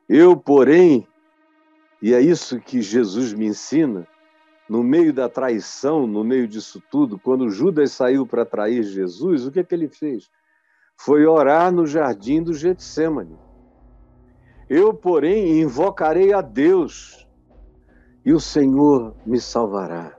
Eu, 0.10 0.36
porém, 0.36 1.08
e 2.02 2.14
é 2.14 2.22
isso 2.22 2.60
que 2.60 2.82
Jesus 2.82 3.34
me 3.34 3.46
ensina, 3.46 4.06
no 4.68 4.84
meio 4.84 5.14
da 5.14 5.30
traição, 5.30 6.08
no 6.08 6.24
meio 6.24 6.48
disso 6.48 6.82
tudo, 6.92 7.20
quando 7.20 7.50
Judas 7.50 7.92
saiu 7.92 8.26
para 8.26 8.46
trair 8.46 8.84
Jesus, 8.84 9.46
o 9.46 9.52
que 9.52 9.60
é 9.60 9.64
que 9.64 9.74
ele 9.74 9.88
fez? 9.88 10.30
Foi 10.98 11.26
orar 11.26 11.72
no 11.72 11.86
jardim 11.86 12.42
do 12.42 12.54
Getsemane. 12.54 13.38
Eu, 14.70 14.94
porém, 14.94 15.62
invocarei 15.62 16.34
a 16.34 16.42
Deus 16.42 17.23
e 18.26 18.34
o 18.34 18.40
Senhor 18.40 19.16
me 19.26 19.40
salvará. 19.40 20.18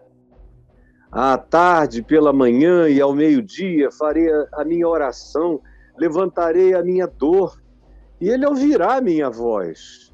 À 1.10 1.38
tarde, 1.38 2.02
pela 2.02 2.32
manhã 2.32 2.88
e 2.88 3.00
ao 3.00 3.14
meio-dia 3.14 3.90
farei 3.90 4.28
a 4.52 4.64
minha 4.64 4.88
oração, 4.88 5.60
levantarei 5.96 6.74
a 6.74 6.82
minha 6.82 7.06
dor, 7.06 7.62
e 8.20 8.28
ele 8.28 8.46
ouvirá 8.46 8.96
a 8.96 9.00
minha 9.00 9.30
voz. 9.30 10.12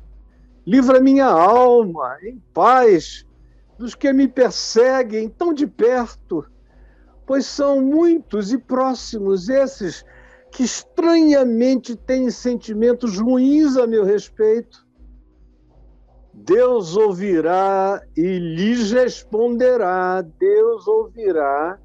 Livra 0.66 1.00
minha 1.00 1.26
alma 1.26 2.18
em 2.22 2.38
paz 2.52 3.26
dos 3.78 3.94
que 3.94 4.12
me 4.12 4.28
perseguem 4.28 5.28
tão 5.28 5.54
de 5.54 5.66
perto, 5.66 6.44
pois 7.26 7.46
são 7.46 7.80
muitos 7.80 8.52
e 8.52 8.58
próximos 8.58 9.48
esses 9.48 10.04
que 10.52 10.64
estranhamente 10.64 11.96
têm 11.96 12.30
sentimentos 12.30 13.18
ruins 13.18 13.76
a 13.76 13.86
meu 13.86 14.04
respeito. 14.04 14.86
Deus 16.32 16.96
ouvirá 16.96 18.02
e 18.16 18.38
lhes 18.38 18.92
responderá. 18.92 20.22
Deus 20.22 20.86
ouvirá 20.86 21.78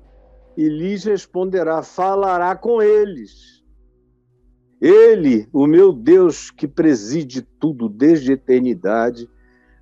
e 0.58 0.70
lhes 0.70 1.04
responderá, 1.04 1.82
falará 1.84 2.56
com 2.56 2.82
eles. 2.82 3.64
Ele, 4.80 5.48
o 5.52 5.66
meu 5.66 5.92
Deus 5.92 6.52
que 6.52 6.68
preside 6.68 7.42
tudo 7.42 7.90
desde 7.90 8.32
a 8.32 8.36
eternidade, 8.36 9.30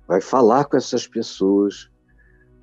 vai 0.06 0.20
falar 0.20 0.64
com 0.64 0.76
essas 0.76 1.06
pessoas, 1.06 1.90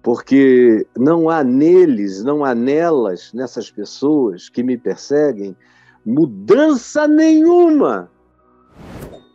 porque 0.01 0.85
não 0.97 1.29
há 1.29 1.43
neles, 1.43 2.23
não 2.23 2.43
há 2.43 2.55
nelas, 2.55 3.31
nessas 3.33 3.69
pessoas 3.69 4.49
que 4.49 4.63
me 4.63 4.77
perseguem, 4.77 5.55
mudança 6.05 7.07
nenhuma. 7.07 8.09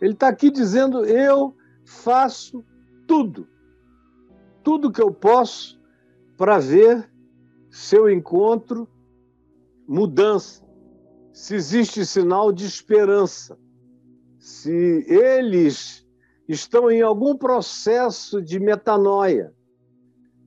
Ele 0.01 0.13
está 0.13 0.29
aqui 0.29 0.51
dizendo: 0.51 1.05
Eu 1.05 1.55
faço 1.87 2.65
tudo, 3.07 3.49
tudo 4.63 4.91
que 4.91 5.01
eu 5.01 5.13
posso 5.13 5.81
para 6.37 6.59
ver 6.59 7.11
seu 7.71 8.11
encontro 8.11 8.89
mudança, 9.87 10.67
se 11.33 11.55
existe 11.55 12.05
sinal 12.05 12.53
de 12.53 12.67
esperança, 12.67 13.57
se 14.39 15.05
eles 15.07 16.05
estão 16.49 16.91
em 16.91 17.03
algum 17.03 17.37
processo 17.37 18.43
de 18.43 18.59
metanoia, 18.59 19.55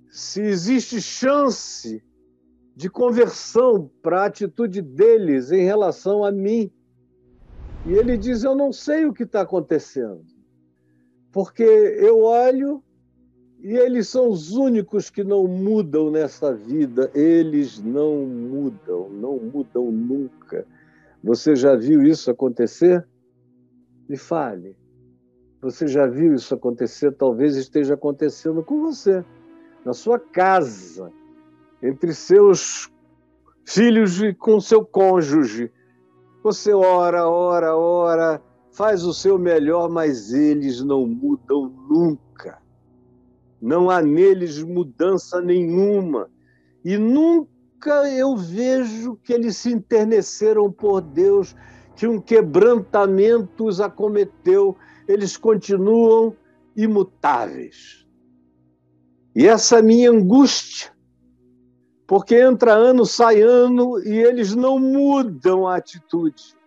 se 0.10 0.42
existe 0.42 1.02
chance 1.02 2.04
de 2.76 2.90
conversão 2.90 3.90
para 4.02 4.24
a 4.24 4.26
atitude 4.26 4.82
deles 4.82 5.52
em 5.52 5.64
relação 5.64 6.24
a 6.24 6.32
mim. 6.32 6.72
E 7.86 7.92
ele 7.92 8.18
diz: 8.18 8.44
Eu 8.44 8.56
não 8.56 8.72
sei 8.72 9.06
o 9.06 9.14
que 9.14 9.24
está 9.24 9.42
acontecendo, 9.42 10.26
porque 11.32 11.64
eu 11.64 12.22
olho 12.22 12.84
e 13.62 13.76
eles 13.76 14.08
são 14.08 14.30
os 14.30 14.52
únicos 14.52 15.10
que 15.10 15.24
não 15.24 15.46
mudam 15.46 16.10
nessa 16.10 16.54
vida, 16.54 17.12
eles 17.14 17.80
não 17.80 18.26
mudam, 18.26 19.10
não 19.10 19.38
mudam 19.38 19.92
nunca. 19.92 20.66
Você 21.22 21.56
já 21.56 21.76
viu 21.76 22.02
isso 22.02 22.32
acontecer? 22.32 23.06
Me 24.08 24.16
fale. 24.16 24.78
Você 25.62 25.88
já 25.88 26.08
viu 26.08 26.34
isso 26.34 26.56
acontecer? 26.56 27.12
Talvez 27.12 27.58
esteja 27.58 27.96
acontecendo 27.96 28.64
com 28.64 28.80
você, 28.80 29.26
na 29.84 29.92
sua 29.92 30.18
casa, 30.18 31.12
entre 31.84 32.14
seus 32.14 32.90
filhos 33.66 34.22
e 34.22 34.34
com 34.34 34.62
seu 34.62 34.86
cônjuge. 34.86 35.70
Você 36.42 36.74
ora, 36.74 37.28
ora, 37.28 37.76
ora, 37.76 38.42
faz 38.80 39.04
o 39.04 39.14
seu 39.14 39.38
melhor, 39.38 39.90
mas 39.90 40.32
eles 40.32 40.82
não 40.82 41.06
mudam 41.06 41.68
nunca. 41.90 42.60
Não 43.62 43.90
há 43.90 44.02
neles 44.02 44.64
mudança 44.64 45.42
nenhuma. 45.42 46.30
E 46.86 46.98
nunca 46.98 48.10
eu 48.10 48.38
vejo 48.38 49.18
que 49.18 49.34
eles 49.34 49.58
se 49.58 49.74
enterneceram 49.74 50.72
por 50.72 51.02
Deus, 51.02 51.54
que 51.94 52.08
um 52.08 52.22
quebrantamento 52.22 53.66
os 53.66 53.82
acometeu. 53.82 54.78
Eles 55.10 55.36
continuam 55.36 56.34
imutáveis. 56.74 58.08
E 59.36 59.46
essa 59.46 59.82
minha 59.82 60.10
angústia 60.10 60.90
porque 62.08 62.36
entra 62.36 62.74
ano, 62.74 63.06
sai 63.06 63.42
ano 63.42 64.02
e 64.04 64.18
eles 64.18 64.56
não 64.56 64.80
mudam 64.80 65.68
a 65.68 65.76
atitude. 65.76 66.58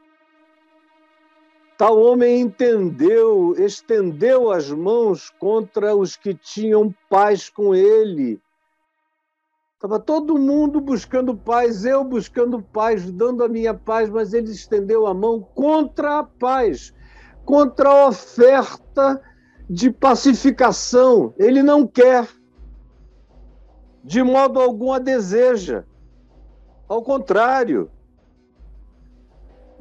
Tal 1.82 1.98
homem 1.98 2.42
entendeu, 2.42 3.56
estendeu 3.58 4.52
as 4.52 4.70
mãos 4.70 5.30
contra 5.30 5.96
os 5.96 6.14
que 6.14 6.32
tinham 6.32 6.94
paz 7.10 7.50
com 7.50 7.74
ele. 7.74 8.40
Estava 9.74 9.98
todo 9.98 10.38
mundo 10.38 10.80
buscando 10.80 11.36
paz, 11.36 11.84
eu 11.84 12.04
buscando 12.04 12.62
paz, 12.62 13.10
dando 13.10 13.42
a 13.42 13.48
minha 13.48 13.74
paz, 13.74 14.08
mas 14.08 14.32
ele 14.32 14.52
estendeu 14.52 15.08
a 15.08 15.12
mão 15.12 15.40
contra 15.40 16.20
a 16.20 16.22
paz, 16.22 16.94
contra 17.44 17.88
a 17.88 18.06
oferta 18.06 19.20
de 19.68 19.90
pacificação. 19.90 21.34
Ele 21.36 21.64
não 21.64 21.84
quer 21.84 22.28
de 24.04 24.22
modo 24.22 24.60
algum 24.60 24.92
a 24.92 25.00
deseja. 25.00 25.82
Ao 26.88 27.02
contrário, 27.02 27.90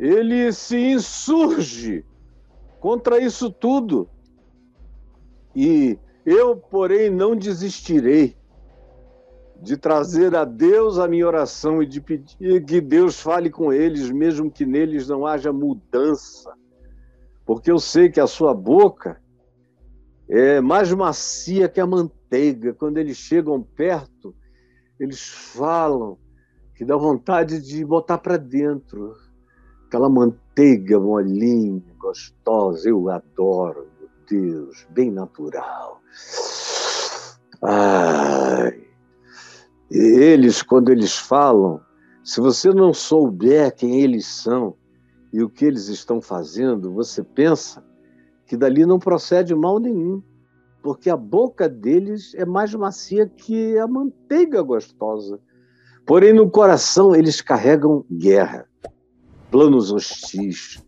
ele 0.01 0.51
se 0.51 0.75
insurge 0.75 2.03
contra 2.79 3.19
isso 3.19 3.51
tudo. 3.51 4.09
E 5.55 5.99
eu, 6.25 6.55
porém, 6.57 7.11
não 7.11 7.35
desistirei 7.35 8.35
de 9.61 9.77
trazer 9.77 10.35
a 10.35 10.43
Deus 10.43 10.97
a 10.97 11.07
minha 11.07 11.27
oração 11.27 11.83
e 11.83 11.85
de 11.85 12.01
pedir 12.01 12.65
que 12.65 12.81
Deus 12.81 13.21
fale 13.21 13.51
com 13.51 13.71
eles, 13.71 14.09
mesmo 14.09 14.49
que 14.49 14.65
neles 14.65 15.07
não 15.07 15.23
haja 15.23 15.53
mudança. 15.53 16.51
Porque 17.45 17.69
eu 17.69 17.77
sei 17.77 18.09
que 18.09 18.19
a 18.19 18.25
sua 18.25 18.55
boca 18.55 19.21
é 20.27 20.59
mais 20.59 20.91
macia 20.91 21.69
que 21.69 21.79
a 21.79 21.85
manteiga. 21.85 22.73
Quando 22.73 22.97
eles 22.97 23.17
chegam 23.17 23.61
perto, 23.61 24.35
eles 24.99 25.29
falam 25.29 26.17
que 26.75 26.83
dá 26.83 26.97
vontade 26.97 27.61
de 27.61 27.85
botar 27.85 28.17
para 28.17 28.37
dentro. 28.37 29.13
Aquela 29.91 30.09
manteiga 30.09 30.97
molinha, 30.97 31.83
gostosa, 31.99 32.87
eu 32.87 33.09
adoro, 33.09 33.89
meu 33.99 34.09
Deus, 34.25 34.87
bem 34.91 35.11
natural. 35.11 36.01
Ai. 37.61 38.87
Eles, 39.91 40.61
quando 40.61 40.93
eles 40.93 41.17
falam, 41.17 41.81
se 42.23 42.39
você 42.39 42.73
não 42.73 42.93
souber 42.93 43.75
quem 43.75 43.99
eles 43.99 44.25
são 44.25 44.77
e 45.33 45.43
o 45.43 45.49
que 45.49 45.65
eles 45.65 45.89
estão 45.89 46.21
fazendo, 46.21 46.93
você 46.93 47.21
pensa 47.21 47.83
que 48.45 48.55
dali 48.55 48.85
não 48.85 48.97
procede 48.97 49.53
mal 49.53 49.77
nenhum 49.77 50.23
porque 50.81 51.09
a 51.09 51.17
boca 51.17 51.67
deles 51.67 52.33
é 52.35 52.45
mais 52.45 52.73
macia 52.73 53.27
que 53.27 53.77
a 53.77 53.85
manteiga 53.87 54.61
gostosa. 54.61 55.37
Porém, 56.05 56.31
no 56.31 56.49
coração, 56.49 57.13
eles 57.13 57.41
carregam 57.41 58.05
guerra, 58.09 58.70
planos 59.51 59.91
hostis, 59.91 60.81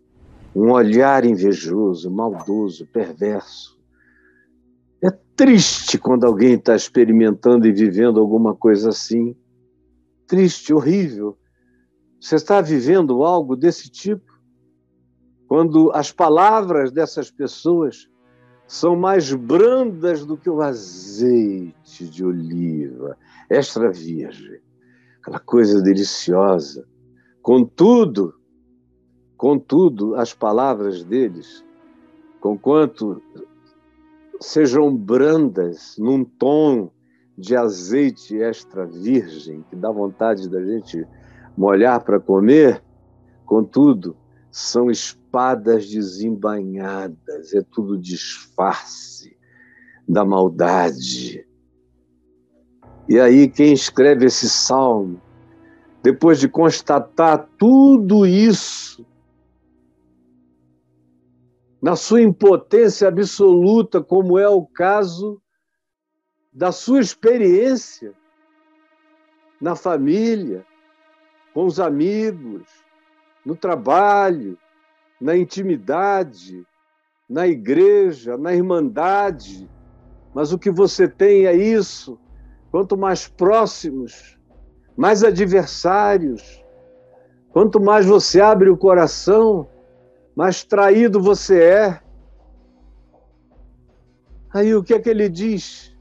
um 0.55 0.71
olhar 0.71 1.25
invejoso, 1.25 2.09
maldoso, 2.09 2.87
perverso. 2.87 3.77
É 5.01 5.11
triste 5.35 5.97
quando 5.97 6.25
alguém 6.25 6.53
está 6.53 6.73
experimentando 6.73 7.67
e 7.67 7.73
vivendo 7.73 8.21
alguma 8.21 8.55
coisa 8.55 8.89
assim. 8.89 9.35
Triste, 10.25 10.73
horrível. 10.73 11.37
Você 12.21 12.35
está 12.35 12.61
vivendo 12.61 13.23
algo 13.23 13.57
desse 13.57 13.89
tipo? 13.89 14.31
Quando 15.45 15.91
as 15.91 16.09
palavras 16.09 16.89
dessas 16.89 17.29
pessoas 17.29 18.09
são 18.65 18.95
mais 18.95 19.33
brandas 19.33 20.25
do 20.25 20.37
que 20.37 20.49
o 20.49 20.61
azeite 20.61 22.07
de 22.07 22.23
oliva, 22.23 23.17
extra 23.49 23.91
virgem, 23.91 24.61
aquela 25.19 25.39
coisa 25.39 25.81
deliciosa. 25.81 26.87
Contudo, 27.41 28.33
contudo, 29.43 30.15
as 30.15 30.33
palavras 30.33 31.03
deles, 31.03 31.65
conquanto 32.39 33.21
sejam 34.39 34.95
brandas 34.95 35.97
num 35.97 36.23
tom 36.23 36.89
de 37.37 37.53
azeite 37.53 38.37
extra 38.41 38.85
virgem, 38.85 39.61
que 39.69 39.75
dá 39.75 39.91
vontade 39.91 40.47
da 40.47 40.63
gente 40.63 41.05
molhar 41.57 42.01
para 42.05 42.21
comer, 42.21 42.81
contudo, 43.45 44.15
são 44.49 44.89
espadas 44.89 45.89
desembainhadas, 45.89 47.53
é 47.53 47.61
tudo 47.69 47.97
disfarce 47.97 49.35
da 50.07 50.23
maldade. 50.23 51.45
E 53.09 53.19
aí, 53.19 53.49
quem 53.49 53.73
escreve 53.73 54.27
esse 54.27 54.49
salmo, 54.49 55.21
depois 56.01 56.39
de 56.39 56.47
constatar 56.47 57.45
tudo 57.57 58.25
isso, 58.25 59.05
na 61.83 61.97
sua 61.97 62.21
impotência 62.21 63.09
absoluta, 63.09 64.01
como 64.01 64.39
é 64.39 64.47
o 64.47 64.65
caso 64.65 65.41
da 66.49 66.71
sua 66.71 67.01
experiência 67.01 68.13
na 69.59 69.75
família, 69.75 70.65
com 71.53 71.65
os 71.65 71.81
amigos, 71.81 72.63
no 73.45 73.53
trabalho, 73.53 74.57
na 75.19 75.35
intimidade, 75.35 76.65
na 77.29 77.49
igreja, 77.49 78.37
na 78.37 78.53
irmandade. 78.53 79.69
Mas 80.33 80.53
o 80.53 80.57
que 80.57 80.71
você 80.71 81.05
tem 81.05 81.47
é 81.47 81.53
isso. 81.53 82.17
Quanto 82.71 82.95
mais 82.95 83.27
próximos, 83.27 84.39
mais 84.95 85.21
adversários, 85.21 86.63
quanto 87.51 87.77
mais 87.77 88.05
você 88.05 88.39
abre 88.39 88.69
o 88.69 88.77
coração, 88.77 89.67
mais 90.35 90.63
traído 90.63 91.21
você 91.21 91.63
é. 91.63 92.01
Aí 94.53 94.73
o 94.75 94.83
que 94.83 94.93
é 94.93 94.99
que 94.99 95.09
ele 95.09 95.29
diz? 95.29 95.95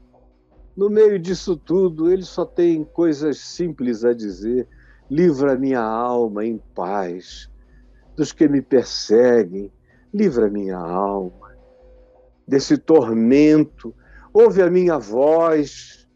No 0.75 0.89
meio 0.89 1.19
disso 1.19 1.55
tudo, 1.55 2.11
ele 2.11 2.23
só 2.23 2.45
tem 2.45 2.83
coisas 2.83 3.37
simples 3.37 4.03
a 4.03 4.13
dizer 4.13 4.67
livra 5.09 5.55
minha 5.55 5.81
alma 5.81 6.45
em 6.45 6.57
paz 6.73 7.49
dos 8.15 8.31
que 8.31 8.47
me 8.47 8.61
perseguem, 8.61 9.71
livra 10.13 10.49
minha 10.49 10.77
alma 10.77 11.55
desse 12.47 12.77
tormento, 12.77 13.93
ouve 14.33 14.61
a 14.61 14.69
minha 14.69 14.97
voz. 14.97 16.07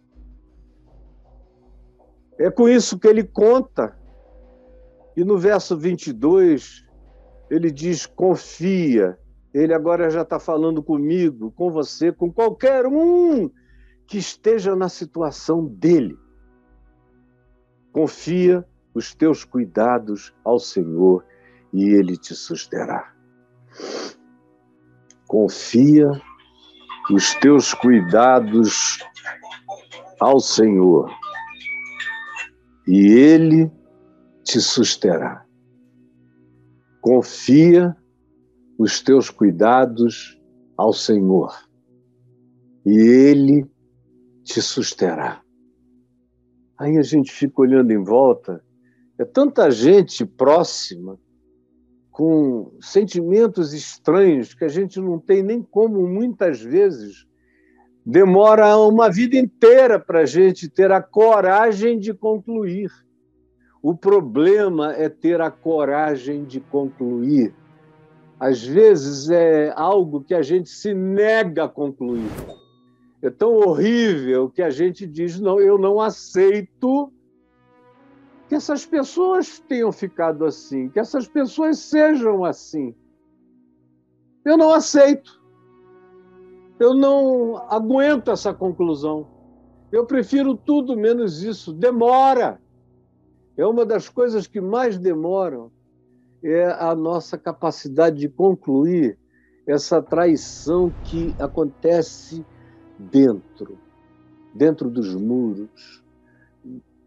É 2.40 2.50
com 2.50 2.68
isso 2.68 3.00
que 3.00 3.08
ele 3.08 3.24
conta. 3.24 3.98
E 5.16 5.24
no 5.24 5.38
verso 5.38 5.76
22, 5.76 6.87
ele 7.50 7.72
diz: 7.72 8.06
confia. 8.06 9.18
Ele 9.54 9.74
agora 9.74 10.10
já 10.10 10.22
está 10.22 10.40
falando 10.40 10.84
comigo, 10.84 11.52
com 11.52 11.72
você, 11.72 12.12
com 12.12 12.32
qualquer 12.32 12.86
um 12.86 13.50
que 14.06 14.18
esteja 14.18 14.76
na 14.76 14.90
situação 14.90 15.66
dele. 15.66 16.18
Confia 17.92 18.64
os 18.94 19.16
teus 19.16 19.44
cuidados 19.44 20.34
ao 20.44 20.60
Senhor 20.60 21.26
e 21.74 21.86
ele 21.90 22.18
te 22.18 22.36
susterá. 22.36 23.14
Confia 25.26 26.10
os 27.12 27.34
teus 27.36 27.74
cuidados 27.74 29.00
ao 30.20 30.40
Senhor 30.40 31.12
e 32.88 33.12
ele 33.14 33.72
te 34.44 34.60
susterá. 34.62 35.47
Confia 37.08 37.96
os 38.78 39.02
teus 39.02 39.30
cuidados 39.30 40.38
ao 40.76 40.92
Senhor 40.92 41.56
e 42.86 42.98
ele 42.98 43.66
te 44.44 44.62
susterá. 44.62 45.42
Aí 46.78 46.98
a 46.98 47.02
gente 47.02 47.32
fica 47.32 47.62
olhando 47.62 47.92
em 47.92 48.04
volta, 48.04 48.62
é 49.18 49.24
tanta 49.24 49.72
gente 49.72 50.26
próxima, 50.26 51.18
com 52.12 52.76
sentimentos 52.82 53.72
estranhos 53.72 54.54
que 54.54 54.66
a 54.66 54.70
gente 54.70 55.00
não 55.00 55.18
tem 55.18 55.42
nem 55.42 55.62
como, 55.62 56.06
muitas 56.06 56.60
vezes, 56.60 57.26
demora 58.06 58.76
uma 58.80 59.10
vida 59.10 59.38
inteira 59.38 59.98
para 59.98 60.24
a 60.24 60.26
gente 60.26 60.70
ter 60.70 60.92
a 60.92 61.02
coragem 61.02 62.00
de 62.00 62.14
concluir. 62.14 62.92
O 63.88 63.96
problema 63.96 64.94
é 64.94 65.08
ter 65.08 65.40
a 65.40 65.50
coragem 65.50 66.44
de 66.44 66.60
concluir. 66.60 67.54
Às 68.40 68.64
vezes 68.64 69.30
é 69.30 69.72
algo 69.76 70.24
que 70.24 70.34
a 70.34 70.42
gente 70.42 70.70
se 70.70 70.94
nega 70.94 71.64
a 71.64 71.70
concluir 71.70 72.30
é 73.22 73.30
tão 73.30 73.56
horrível 73.56 74.50
que 74.50 74.62
a 74.62 74.70
gente 74.70 75.06
diz: 75.08 75.40
não, 75.40 75.60
eu 75.60 75.78
não 75.78 76.00
aceito 76.00 77.12
que 78.48 78.56
essas 78.56 78.86
pessoas 78.86 79.60
tenham 79.60 79.92
ficado 79.92 80.46
assim, 80.46 80.90
que 80.90 81.00
essas 81.00 81.28
pessoas 81.28 81.80
sejam 81.80 82.46
assim. 82.46 82.96
Eu 84.46 84.58
não 84.58 84.72
aceito. 84.72 85.42
Eu 86.80 86.94
não 86.94 87.58
aguento 87.70 88.32
essa 88.32 88.54
conclusão. 88.54 89.28
Eu 89.92 90.06
prefiro 90.06 90.56
tudo 90.56 90.96
menos 90.96 91.44
isso. 91.44 91.74
Demora. 91.74 92.62
É 93.58 93.66
uma 93.66 93.86
das 93.86 94.08
coisas 94.08 94.46
que 94.46 94.62
mais 94.62 94.98
demoram 95.00 95.72
é 96.44 96.66
a 96.66 96.96
nossa 96.96 97.38
capacidade 97.38 98.20
de 98.20 98.30
concluir 98.30 99.18
essa 99.66 100.02
traição 100.02 100.94
que 101.04 101.36
acontece 101.40 102.46
dentro, 102.98 103.78
dentro 104.54 104.90
dos 104.90 105.16
muros, 105.16 106.04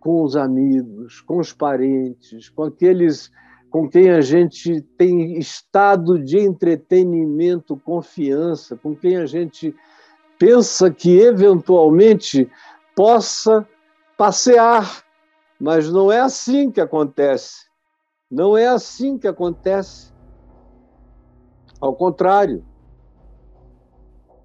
com 0.00 0.24
os 0.24 0.36
amigos, 0.36 1.20
com 1.20 1.38
os 1.38 1.52
parentes, 1.52 2.48
com 2.48 2.64
aqueles 2.64 3.30
com 3.70 3.88
quem 3.88 4.10
a 4.10 4.20
gente 4.20 4.80
tem 4.98 5.38
estado 5.38 6.18
de 6.18 6.38
entretenimento, 6.38 7.76
confiança, 7.76 8.76
com 8.76 8.96
quem 8.96 9.16
a 9.16 9.26
gente 9.26 9.72
pensa 10.38 10.90
que 10.90 11.20
eventualmente 11.20 12.50
possa 12.96 13.66
passear, 14.18 15.04
mas 15.60 15.90
não 15.92 16.10
é 16.10 16.20
assim 16.20 16.70
que 16.70 16.80
acontece. 16.80 17.68
Não 18.30 18.56
é 18.56 18.66
assim 18.66 19.18
que 19.18 19.28
acontece. 19.28 20.12
Ao 21.80 21.94
contrário, 21.94 22.64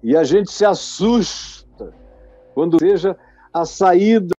e 0.02 0.16
a 0.16 0.22
gente 0.24 0.50
se 0.50 0.64
assusta 0.64 1.92
quando 2.54 2.78
veja 2.78 3.18
a 3.52 3.64
saída 3.64 4.34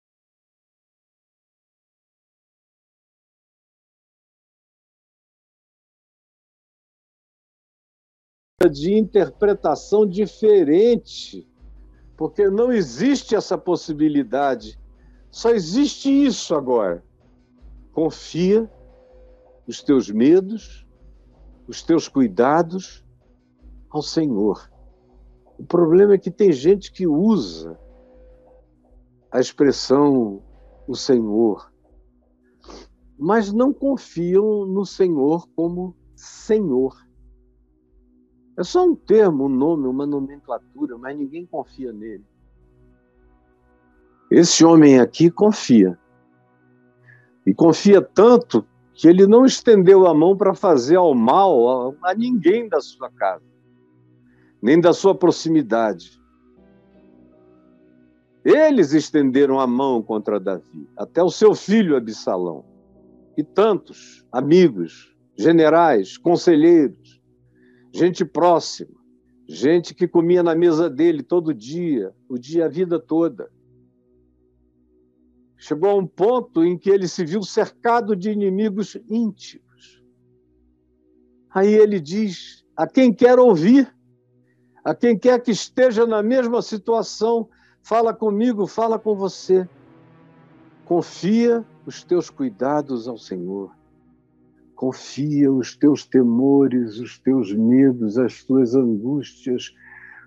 de 8.71 8.95
interpretação 8.95 10.07
diferente, 10.07 11.49
porque 12.17 12.49
não 12.49 12.73
existe 12.73 13.35
essa 13.35 13.57
possibilidade. 13.57 14.79
Só 15.31 15.51
existe 15.51 16.11
isso 16.11 16.55
agora. 16.55 17.05
Confia 17.93 18.71
os 19.67 19.83
teus 19.83 20.11
medos, 20.11 20.87
os 21.67 21.83
teus 21.83 22.09
cuidados 22.09 23.05
ao 23.91 24.03
Senhor. 24.03 24.71
O 25.59 25.65
problema 25.65 26.15
é 26.15 26.19
que 26.19 26.31
tem 26.31 26.53
gente 26.53 26.93
que 26.93 27.07
usa 27.07 27.79
a 29.31 29.41
expressão 29.41 30.43
o 30.87 30.95
Senhor, 30.95 31.73
mas 33.19 33.53
não 33.53 33.73
confiam 33.73 34.67
no 34.67 34.85
Senhor 34.85 35.49
como 35.57 35.97
Senhor. 36.15 36.97
É 38.59 38.62
só 38.62 38.87
um 38.87 38.95
termo, 38.95 39.45
um 39.45 39.49
nome, 39.49 39.87
uma 39.87 40.07
nomenclatura, 40.07 40.97
mas 40.97 41.19
ninguém 41.19 41.45
confia 41.45 41.93
nele. 41.93 42.25
Esse 44.31 44.65
homem 44.65 44.99
aqui 44.99 45.31
confia. 45.31 45.99
E 47.47 47.55
confia 47.55 48.03
tanto 48.03 48.67
que 48.93 49.07
ele 49.07 49.27
não 49.27 49.45
estendeu 49.45 50.07
a 50.07 50.15
mão 50.15 50.37
para 50.37 50.55
fazer 50.55 50.97
ao 50.97 51.15
mal 51.15 51.93
a, 52.03 52.11
a 52.11 52.15
ninguém 52.15 52.69
da 52.69 52.81
sua 52.81 53.11
casa 53.11 53.57
nem 54.67 54.81
da 54.81 54.93
sua 54.93 55.15
proximidade. 55.15 56.21
Eles 58.45 58.93
estenderam 58.93 59.61
a 59.61 59.67
mão 59.67 60.03
contra 60.03 60.41
Davi, 60.41 60.89
até 60.97 61.23
o 61.23 61.31
seu 61.31 61.55
filho 61.55 61.97
Absalão, 61.97 62.65
e 63.37 63.45
tantos 63.45 64.25
amigos, 64.33 65.15
generais, 65.37 66.17
conselheiros, 66.17 67.21
gente 67.93 68.25
próxima, 68.25 68.91
gente 69.49 69.95
que 69.95 70.09
comia 70.09 70.43
na 70.43 70.55
mesa 70.55 70.89
dele 70.89 71.23
todo 71.23 71.55
dia, 71.55 72.12
o 72.29 72.39
dia, 72.39 72.67
a 72.67 72.69
vida 72.69 72.99
toda. 72.99 73.49
Chegou 75.57 75.90
a 75.90 75.95
um 75.95 76.07
ponto 76.07 76.64
em 76.64 76.77
que 76.77 76.90
ele 76.90 77.09
se 77.09 77.25
viu 77.25 77.42
cercado 77.42 78.14
de 78.14 78.31
inimigos 78.31 78.97
íntimos. 79.09 80.03
Aí 81.51 81.73
ele 81.73 81.99
diz: 81.99 82.64
a 82.77 82.87
quem 82.87 83.12
quer 83.12 83.38
ouvir, 83.38 83.90
a 84.85 84.95
quem 84.95 85.19
quer 85.19 85.40
que 85.42 85.51
esteja 85.51 86.07
na 86.07 86.23
mesma 86.23 86.61
situação, 86.61 87.49
fala 87.83 88.12
comigo, 88.12 88.66
fala 88.66 88.99
com 88.99 89.16
você. 89.16 89.69
Confia 90.85 91.64
os 91.87 92.05
teus 92.05 92.29
cuidados 92.29 93.09
ao 93.09 93.16
Senhor. 93.16 93.75
Confia 94.75 95.51
os 95.51 95.75
teus 95.75 96.05
temores, 96.05 96.99
os 96.99 97.19
teus 97.19 97.53
medos, 97.53 98.19
as 98.19 98.45
tuas 98.45 98.75
angústias, 98.75 99.75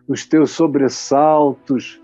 os 0.07 0.25
teus 0.25 0.51
sobressaltos. 0.51 2.01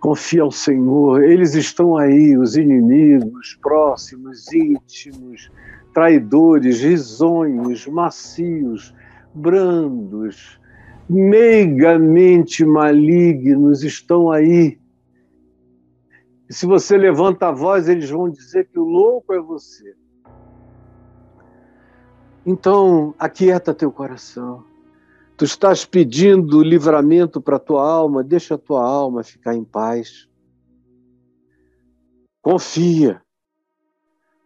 Confia 0.00 0.42
ao 0.42 0.50
Senhor. 0.50 1.22
Eles 1.22 1.54
estão 1.54 1.96
aí, 1.96 2.36
os 2.36 2.56
inimigos, 2.56 3.58
próximos, 3.60 4.52
íntimos, 4.52 5.50
traidores, 5.92 6.80
risonhos, 6.80 7.86
macios, 7.86 8.94
brandos, 9.34 10.60
meigamente 11.08 12.64
malignos 12.64 13.82
estão 13.82 14.30
aí. 14.30 14.78
E 16.48 16.54
se 16.54 16.64
você 16.66 16.96
levanta 16.96 17.48
a 17.48 17.52
voz, 17.52 17.88
eles 17.88 18.08
vão 18.08 18.30
dizer 18.30 18.68
que 18.68 18.78
o 18.78 18.84
louco 18.84 19.32
é 19.34 19.40
você. 19.40 19.94
Então, 22.46 23.14
aquieta 23.18 23.74
teu 23.74 23.92
coração. 23.92 24.64
Tu 25.38 25.44
estás 25.44 25.84
pedindo 25.84 26.64
livramento 26.64 27.40
para 27.40 27.54
a 27.54 27.60
tua 27.60 27.88
alma, 27.88 28.24
deixa 28.24 28.56
a 28.56 28.58
tua 28.58 28.84
alma 28.84 29.22
ficar 29.22 29.54
em 29.54 29.62
paz. 29.62 30.28
Confia. 32.42 33.22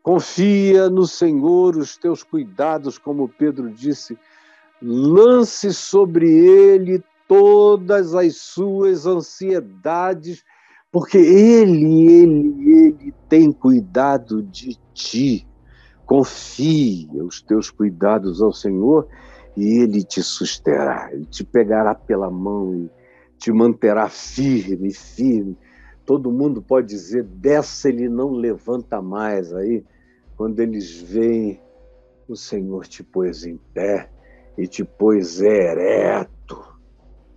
Confia 0.03 0.91
no 0.91 1.07
Senhor 1.07 1.79
os 1.79 1.97
teus 1.97 2.23
cuidados, 2.23 2.99
como 2.99 3.27
Pedro 3.27 3.71
disse, 3.71 4.19
lance 4.83 5.73
sobre 5.73 6.31
ele 6.31 7.03
todas 7.27 8.15
as 8.15 8.37
suas 8.37 9.07
ansiedades, 9.07 10.45
porque 10.91 11.17
ele, 11.17 12.11
ele, 12.11 12.71
ele 12.71 13.15
tem 13.31 13.51
cuidado 13.51 14.43
de 14.43 14.79
ti. 14.93 15.49
Confia 16.05 17.25
os 17.25 17.41
teus 17.41 17.71
cuidados 17.71 18.43
ao 18.43 18.53
Senhor 18.53 19.09
e 19.57 19.83
ele 19.83 20.03
te 20.03 20.23
susterá, 20.23 21.11
ele 21.13 21.27
te 21.27 21.45
pegará 21.45 21.95
pela 21.95 22.31
mão 22.31 22.75
e 22.75 22.91
te 23.39 23.53
manterá 23.53 24.09
firme, 24.09 24.93
firme. 24.93 25.59
Todo 26.07 26.33
mundo 26.33 26.63
pode 26.63 26.89
dizer, 26.89 27.25
dessa 27.25 27.89
ele 27.89 28.09
não 28.09 28.31
levanta 28.31 29.03
mais. 29.03 29.53
Aí, 29.53 29.85
quando 30.37 30.61
eles 30.61 31.01
veem, 31.01 31.61
o 32.29 32.37
Senhor 32.37 32.87
te 32.87 33.03
pôs 33.03 33.45
em 33.45 33.59
pé 33.75 34.11
e 34.57 34.67
te 34.67 34.85
pôs 34.85 35.41
ereto, 35.41 36.63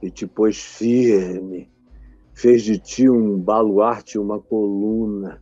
e 0.01 0.10
te 0.10 0.28
pôs 0.28 0.62
firme, 0.62 1.71
fez 2.34 2.63
de 2.63 2.78
ti 2.78 3.10
um 3.10 3.39
baluarte, 3.39 4.19
uma 4.19 4.39
coluna, 4.39 5.41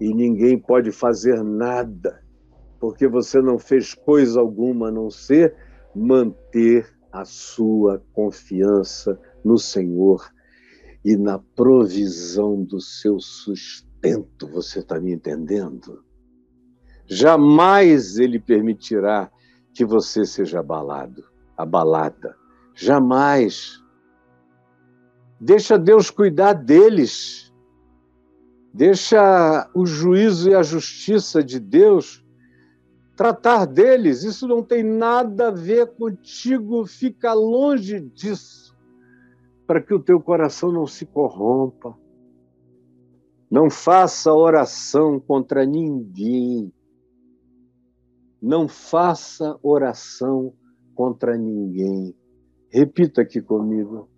E 0.00 0.12
ninguém 0.12 0.58
pode 0.58 0.90
fazer 0.90 1.42
nada, 1.42 2.20
porque 2.80 3.06
você 3.06 3.40
não 3.40 3.58
fez 3.58 3.94
coisa 3.94 4.40
alguma 4.40 4.88
a 4.88 4.92
não 4.92 5.08
ser 5.08 5.54
manter 5.94 6.92
a 7.12 7.24
sua 7.24 8.02
confiança 8.12 9.18
no 9.44 9.58
Senhor 9.58 10.28
e 11.04 11.16
na 11.16 11.38
provisão 11.38 12.62
do 12.62 12.80
seu 12.80 13.20
sustento. 13.20 14.48
Você 14.48 14.80
está 14.80 14.98
me 14.98 15.12
entendendo? 15.12 16.02
Jamais 17.06 18.18
ele 18.18 18.40
permitirá 18.40 19.30
que 19.72 19.84
você 19.84 20.24
seja 20.24 20.60
abalado, 20.60 21.22
abalada. 21.56 22.36
Jamais. 22.74 23.80
Deixa 25.40 25.78
Deus 25.78 26.10
cuidar 26.10 26.54
deles. 26.54 27.52
Deixa 28.72 29.70
o 29.74 29.86
juízo 29.86 30.50
e 30.50 30.54
a 30.54 30.62
justiça 30.62 31.44
de 31.44 31.60
Deus 31.60 32.23
tratar 33.16 33.66
deles. 33.66 34.22
Isso 34.24 34.46
não 34.46 34.62
tem 34.62 34.82
nada 34.82 35.48
a 35.48 35.50
ver 35.50 35.94
contigo. 35.94 36.86
Fica 36.86 37.32
longe 37.32 38.00
disso, 38.00 38.76
para 39.66 39.80
que 39.80 39.94
o 39.94 40.02
teu 40.02 40.20
coração 40.20 40.72
não 40.72 40.86
se 40.86 41.06
corrompa. 41.06 41.96
Não 43.50 43.70
faça 43.70 44.32
oração 44.32 45.20
contra 45.20 45.64
ninguém. 45.64 46.72
Não 48.42 48.68
faça 48.68 49.58
oração 49.62 50.52
contra 50.94 51.36
ninguém. 51.36 52.14
Repita 52.68 53.22
aqui 53.22 53.40
comigo. 53.40 54.08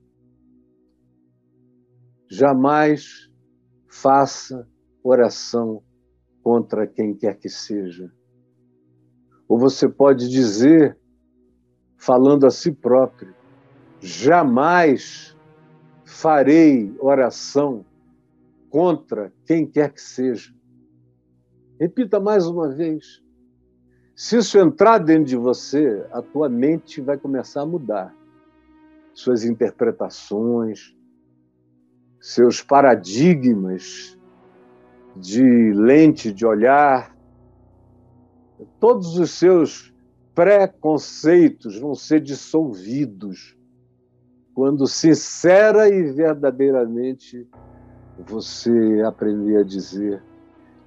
Jamais 2.30 3.30
faça 3.88 4.68
oração 5.02 5.82
contra 6.42 6.87
quem 6.87 7.14
quer 7.14 7.38
que 7.38 7.48
seja. 7.48 8.12
Ou 9.48 9.59
você 9.59 9.88
pode 9.88 10.28
dizer, 10.28 10.96
falando 11.96 12.46
a 12.46 12.50
si 12.50 12.72
próprio, 12.72 13.35
jamais 14.00 15.37
farei 16.04 16.94
oração 16.98 17.85
contra 18.70 19.32
quem 19.44 19.66
quer 19.66 19.92
que 19.92 20.00
seja. 20.00 20.52
Repita 21.78 22.18
mais 22.20 22.46
uma 22.46 22.68
vez. 22.68 23.22
Se 24.14 24.38
isso 24.38 24.59
entrar 24.59 24.98
dentro 24.98 25.24
de 25.24 25.37
você, 25.37 26.06
a 26.11 26.22
tua 26.22 26.48
mente 26.48 27.00
vai 27.00 27.18
começar 27.18 27.62
a 27.62 27.66
mudar. 27.66 28.14
Suas 29.12 29.44
interpretações, 29.44 30.94
seus 32.20 32.62
paradigmas 32.62 34.18
de 35.14 35.72
lente 35.72 36.32
de 36.32 36.44
olhar, 36.44 37.15
todos 38.81 39.19
os 39.19 39.31
seus 39.33 39.92
preconceitos 40.35 41.79
vão 41.79 41.95
ser 41.95 42.21
dissolvidos 42.21 43.57
quando 44.55 44.87
sincera 44.87 45.88
e 45.88 46.12
verdadeiramente 46.12 47.47
você 48.19 49.03
aprender 49.07 49.59
a 49.59 49.62
dizer: 49.62 50.23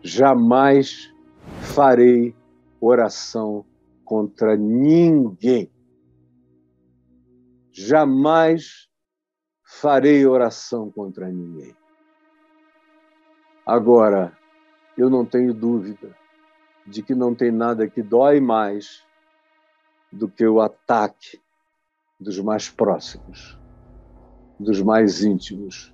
jamais 0.02 1.14
farei 1.62 2.36
oração 2.82 3.66
contra 4.04 4.56
ninguém. 4.56 5.72
Jamais 7.72 8.88
farei 9.64 10.26
oração 10.26 10.90
contra 10.90 11.30
ninguém. 11.30 11.76
Agora, 13.66 14.36
eu 14.98 15.10
não 15.10 15.24
tenho 15.24 15.54
dúvida 15.54 16.19
de 16.90 17.04
que 17.04 17.14
não 17.14 17.36
tem 17.36 17.52
nada 17.52 17.88
que 17.88 18.02
dói 18.02 18.40
mais 18.40 19.06
do 20.12 20.28
que 20.28 20.46
o 20.46 20.60
ataque 20.60 21.40
dos 22.20 22.40
mais 22.40 22.68
próximos, 22.68 23.58
dos 24.60 24.82
mais 24.82 25.24
íntimos, 25.24 25.94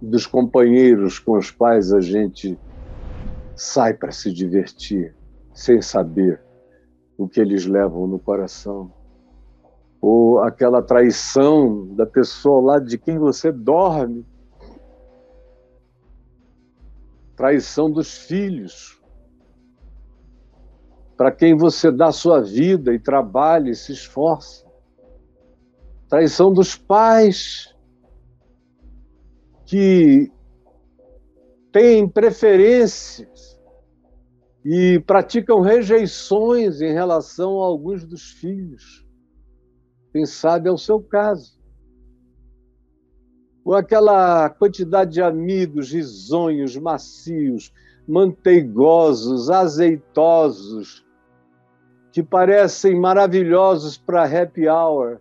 dos 0.00 0.26
companheiros 0.26 1.18
com 1.18 1.38
os 1.38 1.50
quais 1.50 1.92
a 1.92 2.00
gente 2.00 2.58
sai 3.56 3.94
para 3.94 4.12
se 4.12 4.30
divertir, 4.30 5.16
sem 5.54 5.80
saber 5.80 6.40
o 7.16 7.26
que 7.26 7.40
eles 7.40 7.64
levam 7.64 8.06
no 8.06 8.18
coração. 8.18 8.92
Ou 10.02 10.40
aquela 10.40 10.82
traição 10.82 11.88
da 11.94 12.04
pessoa 12.04 12.74
lado 12.74 12.84
de 12.84 12.98
quem 12.98 13.18
você 13.18 13.50
dorme. 13.50 14.26
Traição 17.34 17.90
dos 17.90 18.18
filhos. 18.18 19.00
Para 21.16 21.32
quem 21.32 21.56
você 21.56 21.90
dá 21.90 22.12
sua 22.12 22.42
vida 22.42 22.92
e 22.92 22.98
trabalha 22.98 23.70
e 23.70 23.74
se 23.74 23.92
esforça. 23.92 24.66
Traição 26.08 26.52
dos 26.52 26.76
pais 26.76 27.74
que 29.64 30.30
têm 31.72 32.08
preferências 32.08 33.58
e 34.64 35.00
praticam 35.06 35.60
rejeições 35.60 36.80
em 36.80 36.92
relação 36.92 37.62
a 37.62 37.66
alguns 37.66 38.04
dos 38.04 38.32
filhos. 38.32 39.06
Quem 40.12 40.26
sabe 40.26 40.68
é 40.68 40.72
o 40.72 40.78
seu 40.78 41.00
caso. 41.00 41.56
Ou 43.64 43.74
aquela 43.74 44.50
quantidade 44.50 45.12
de 45.12 45.22
amigos 45.22 45.92
risonhos, 45.92 46.76
macios, 46.76 47.72
manteigosos, 48.06 49.50
azeitosos, 49.50 51.05
que 52.16 52.22
parecem 52.22 52.98
maravilhosos 52.98 53.98
para 53.98 54.24
happy 54.24 54.66
hour, 54.66 55.18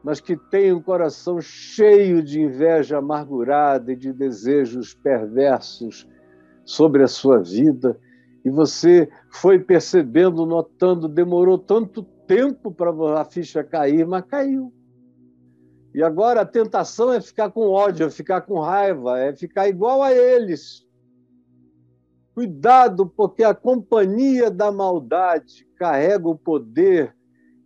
mas 0.00 0.20
que 0.20 0.36
têm 0.36 0.72
um 0.72 0.80
coração 0.80 1.40
cheio 1.40 2.22
de 2.22 2.40
inveja 2.40 2.98
amargurada 2.98 3.92
e 3.92 3.96
de 3.96 4.12
desejos 4.12 4.94
perversos 4.94 6.08
sobre 6.64 7.02
a 7.02 7.08
sua 7.08 7.40
vida 7.40 7.98
e 8.44 8.48
você 8.48 9.08
foi 9.28 9.58
percebendo, 9.58 10.46
notando, 10.46 11.08
demorou 11.08 11.58
tanto 11.58 12.04
tempo 12.28 12.70
para 12.70 13.20
a 13.20 13.24
ficha 13.24 13.64
cair, 13.64 14.06
mas 14.06 14.24
caiu. 14.24 14.72
E 15.92 16.00
agora 16.00 16.42
a 16.42 16.46
tentação 16.46 17.12
é 17.12 17.20
ficar 17.20 17.50
com 17.50 17.68
ódio, 17.68 18.06
é 18.06 18.10
ficar 18.10 18.42
com 18.42 18.60
raiva, 18.60 19.18
é 19.18 19.34
ficar 19.34 19.66
igual 19.66 20.00
a 20.00 20.12
eles. 20.12 20.86
Cuidado, 22.34 23.06
porque 23.06 23.44
a 23.44 23.54
companhia 23.54 24.50
da 24.50 24.72
maldade 24.72 25.68
carrega 25.76 26.28
o 26.28 26.36
poder 26.36 27.14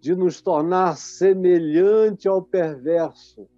de 0.01 0.15
nos 0.15 0.41
tornar 0.41 0.97
semelhante 0.97 2.27
ao 2.27 2.43
perverso. 2.43 3.49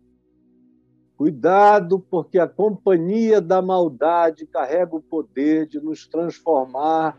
Cuidado, 1.16 1.98
porque 1.98 2.38
a 2.38 2.46
companhia 2.46 3.40
da 3.40 3.62
maldade 3.62 4.46
carrega 4.46 4.94
o 4.94 5.02
poder 5.02 5.66
de 5.66 5.80
nos 5.80 6.06
transformar 6.06 7.18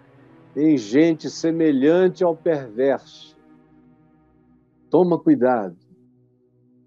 em 0.56 0.78
gente 0.78 1.30
semelhante 1.30 2.24
ao 2.24 2.36
perverso. 2.36 3.36
Toma 4.90 5.18
cuidado. 5.20 5.78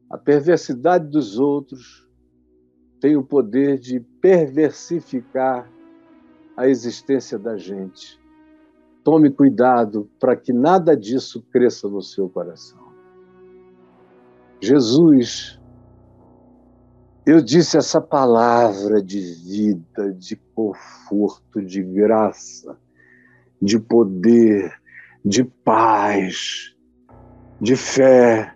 A 0.09 0.17
perversidade 0.17 1.09
dos 1.09 1.39
outros 1.39 2.09
tem 3.01 3.17
o 3.17 3.25
poder 3.25 3.79
de 3.79 3.99
perversificar 3.99 5.69
a 6.57 6.69
existência 6.69 7.39
da 7.39 7.57
gente. 7.57 8.21
Tome 9.05 9.31
cuidado 9.31 10.09
para 10.21 10.37
que 10.37 10.53
nada 10.53 10.97
disso 10.97 11.43
cresça 11.53 11.89
no 11.89 12.03
seu 12.03 12.29
coração. 12.29 12.81
Jesus 14.61 15.61
eu 17.25 17.41
disse 17.41 17.77
essa 17.77 18.01
palavra 18.01 19.01
de 19.01 19.21
vida, 19.21 20.13
de 20.13 20.35
conforto, 20.57 21.63
de 21.63 21.81
graça, 21.81 22.77
de 23.61 23.79
poder, 23.79 24.73
de 25.25 25.45
paz, 25.45 26.75
de 27.61 27.77
fé, 27.77 28.53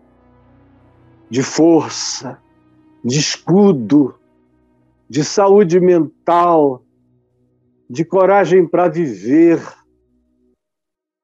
de 1.31 1.45
força, 1.45 2.43
de 3.05 3.21
escudo, 3.21 4.19
de 5.09 5.23
saúde 5.23 5.79
mental, 5.79 6.83
de 7.89 8.05
coragem 8.05 8.67
para 8.67 8.89
viver, 8.89 9.61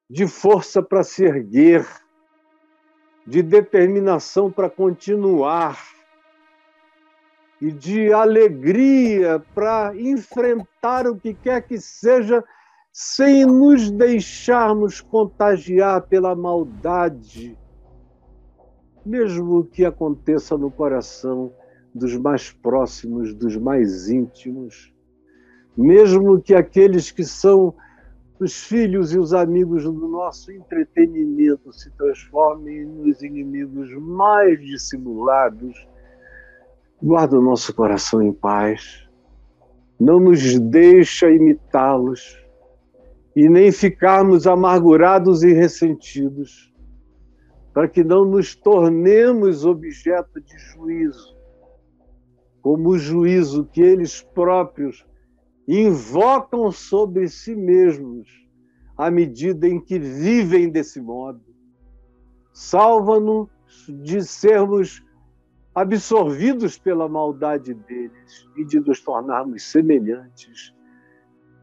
de 0.09 0.27
força 0.27 0.83
para 0.83 1.03
se 1.03 1.25
erguer, 1.25 1.87
de 3.27 3.43
determinação 3.43 4.51
para 4.51 4.69
continuar 4.69 5.79
e 7.61 7.71
de 7.71 8.13
alegria 8.13 9.41
para 9.55 9.95
enfrentar 9.97 11.07
o 11.07 11.17
que 11.17 11.33
quer 11.33 11.63
que 11.63 11.79
seja, 11.81 12.45
sem 12.93 13.47
nos 13.47 13.91
deixarmos 13.91 15.01
contagiar 15.01 16.03
pela 16.03 16.35
maldade, 16.35 17.57
mesmo 19.07 19.65
que 19.65 19.85
aconteça 19.85 20.59
no 20.59 20.71
coração 20.71 21.53
dos 21.95 22.17
mais 22.17 22.51
próximos, 22.51 23.33
dos 23.35 23.57
mais 23.57 24.09
íntimos. 24.09 24.92
Mesmo 25.77 26.41
que 26.41 26.55
aqueles 26.55 27.11
que 27.11 27.25
são 27.25 27.75
os 28.39 28.65
filhos 28.65 29.13
e 29.13 29.19
os 29.19 29.33
amigos 29.33 29.85
do 29.85 30.09
nosso 30.09 30.51
entretenimento 30.51 31.73
se 31.73 31.91
transformem 31.93 32.85
nos 32.85 33.23
inimigos 33.23 33.93
mais 33.95 34.61
dissimulados, 34.61 35.87
guarda 37.01 37.39
o 37.39 37.43
nosso 37.43 37.73
coração 37.75 38.21
em 38.21 38.33
paz, 38.33 39.09
não 39.99 40.19
nos 40.19 40.59
deixa 40.59 41.31
imitá-los 41.31 42.39
e 43.35 43.49
nem 43.49 43.71
ficarmos 43.71 44.47
amargurados 44.47 45.43
e 45.43 45.53
ressentidos, 45.53 46.73
para 47.73 47.89
que 47.89 48.05
não 48.05 48.25
nos 48.25 48.55
tornemos 48.55 49.65
objeto 49.65 50.41
de 50.41 50.59
juízo, 50.59 51.35
como 52.61 52.91
o 52.91 52.99
juízo 52.99 53.65
que 53.65 53.81
eles 53.81 54.21
próprios 54.21 55.07
invocam 55.67 56.71
sobre 56.71 57.29
si 57.29 57.55
mesmos 57.55 58.29
à 58.97 59.11
medida 59.11 59.69
em 59.69 59.81
que 59.81 59.99
vivem 59.99 60.71
desse 60.71 61.01
modo. 61.01 61.41
Salva-nos 62.53 63.49
de 63.89 64.23
sermos 64.23 65.03
absorvidos 65.75 66.79
pela 66.79 67.09
maldade 67.09 67.73
deles 67.73 68.47
e 68.57 68.65
de 68.65 68.79
nos 68.81 69.01
tornarmos 69.01 69.63
semelhantes. 69.65 70.75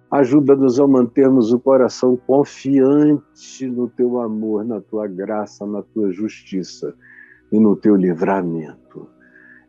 Ajuda-nos 0.09 0.79
a 0.79 0.87
mantermos 0.87 1.53
o 1.53 1.59
coração 1.59 2.17
confiante 2.17 3.67
no 3.67 3.87
teu 3.87 4.19
amor, 4.19 4.65
na 4.65 4.81
tua 4.81 5.07
graça, 5.07 5.67
na 5.67 5.83
tua 5.83 6.11
justiça 6.11 6.95
e 7.51 7.59
no 7.59 7.75
teu 7.75 7.95
livramento. 7.95 9.07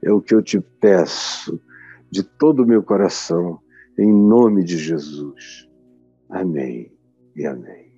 É 0.02 0.10
o 0.10 0.22
que 0.22 0.34
eu 0.34 0.42
te 0.42 0.58
peço 0.58 1.60
de 2.10 2.22
todo 2.22 2.62
o 2.62 2.66
meu 2.66 2.82
coração 2.82 3.60
em 4.00 4.12
nome 4.12 4.64
de 4.64 4.78
Jesus. 4.78 5.68
Amém 6.30 6.90
e 7.36 7.46
amém. 7.46 7.89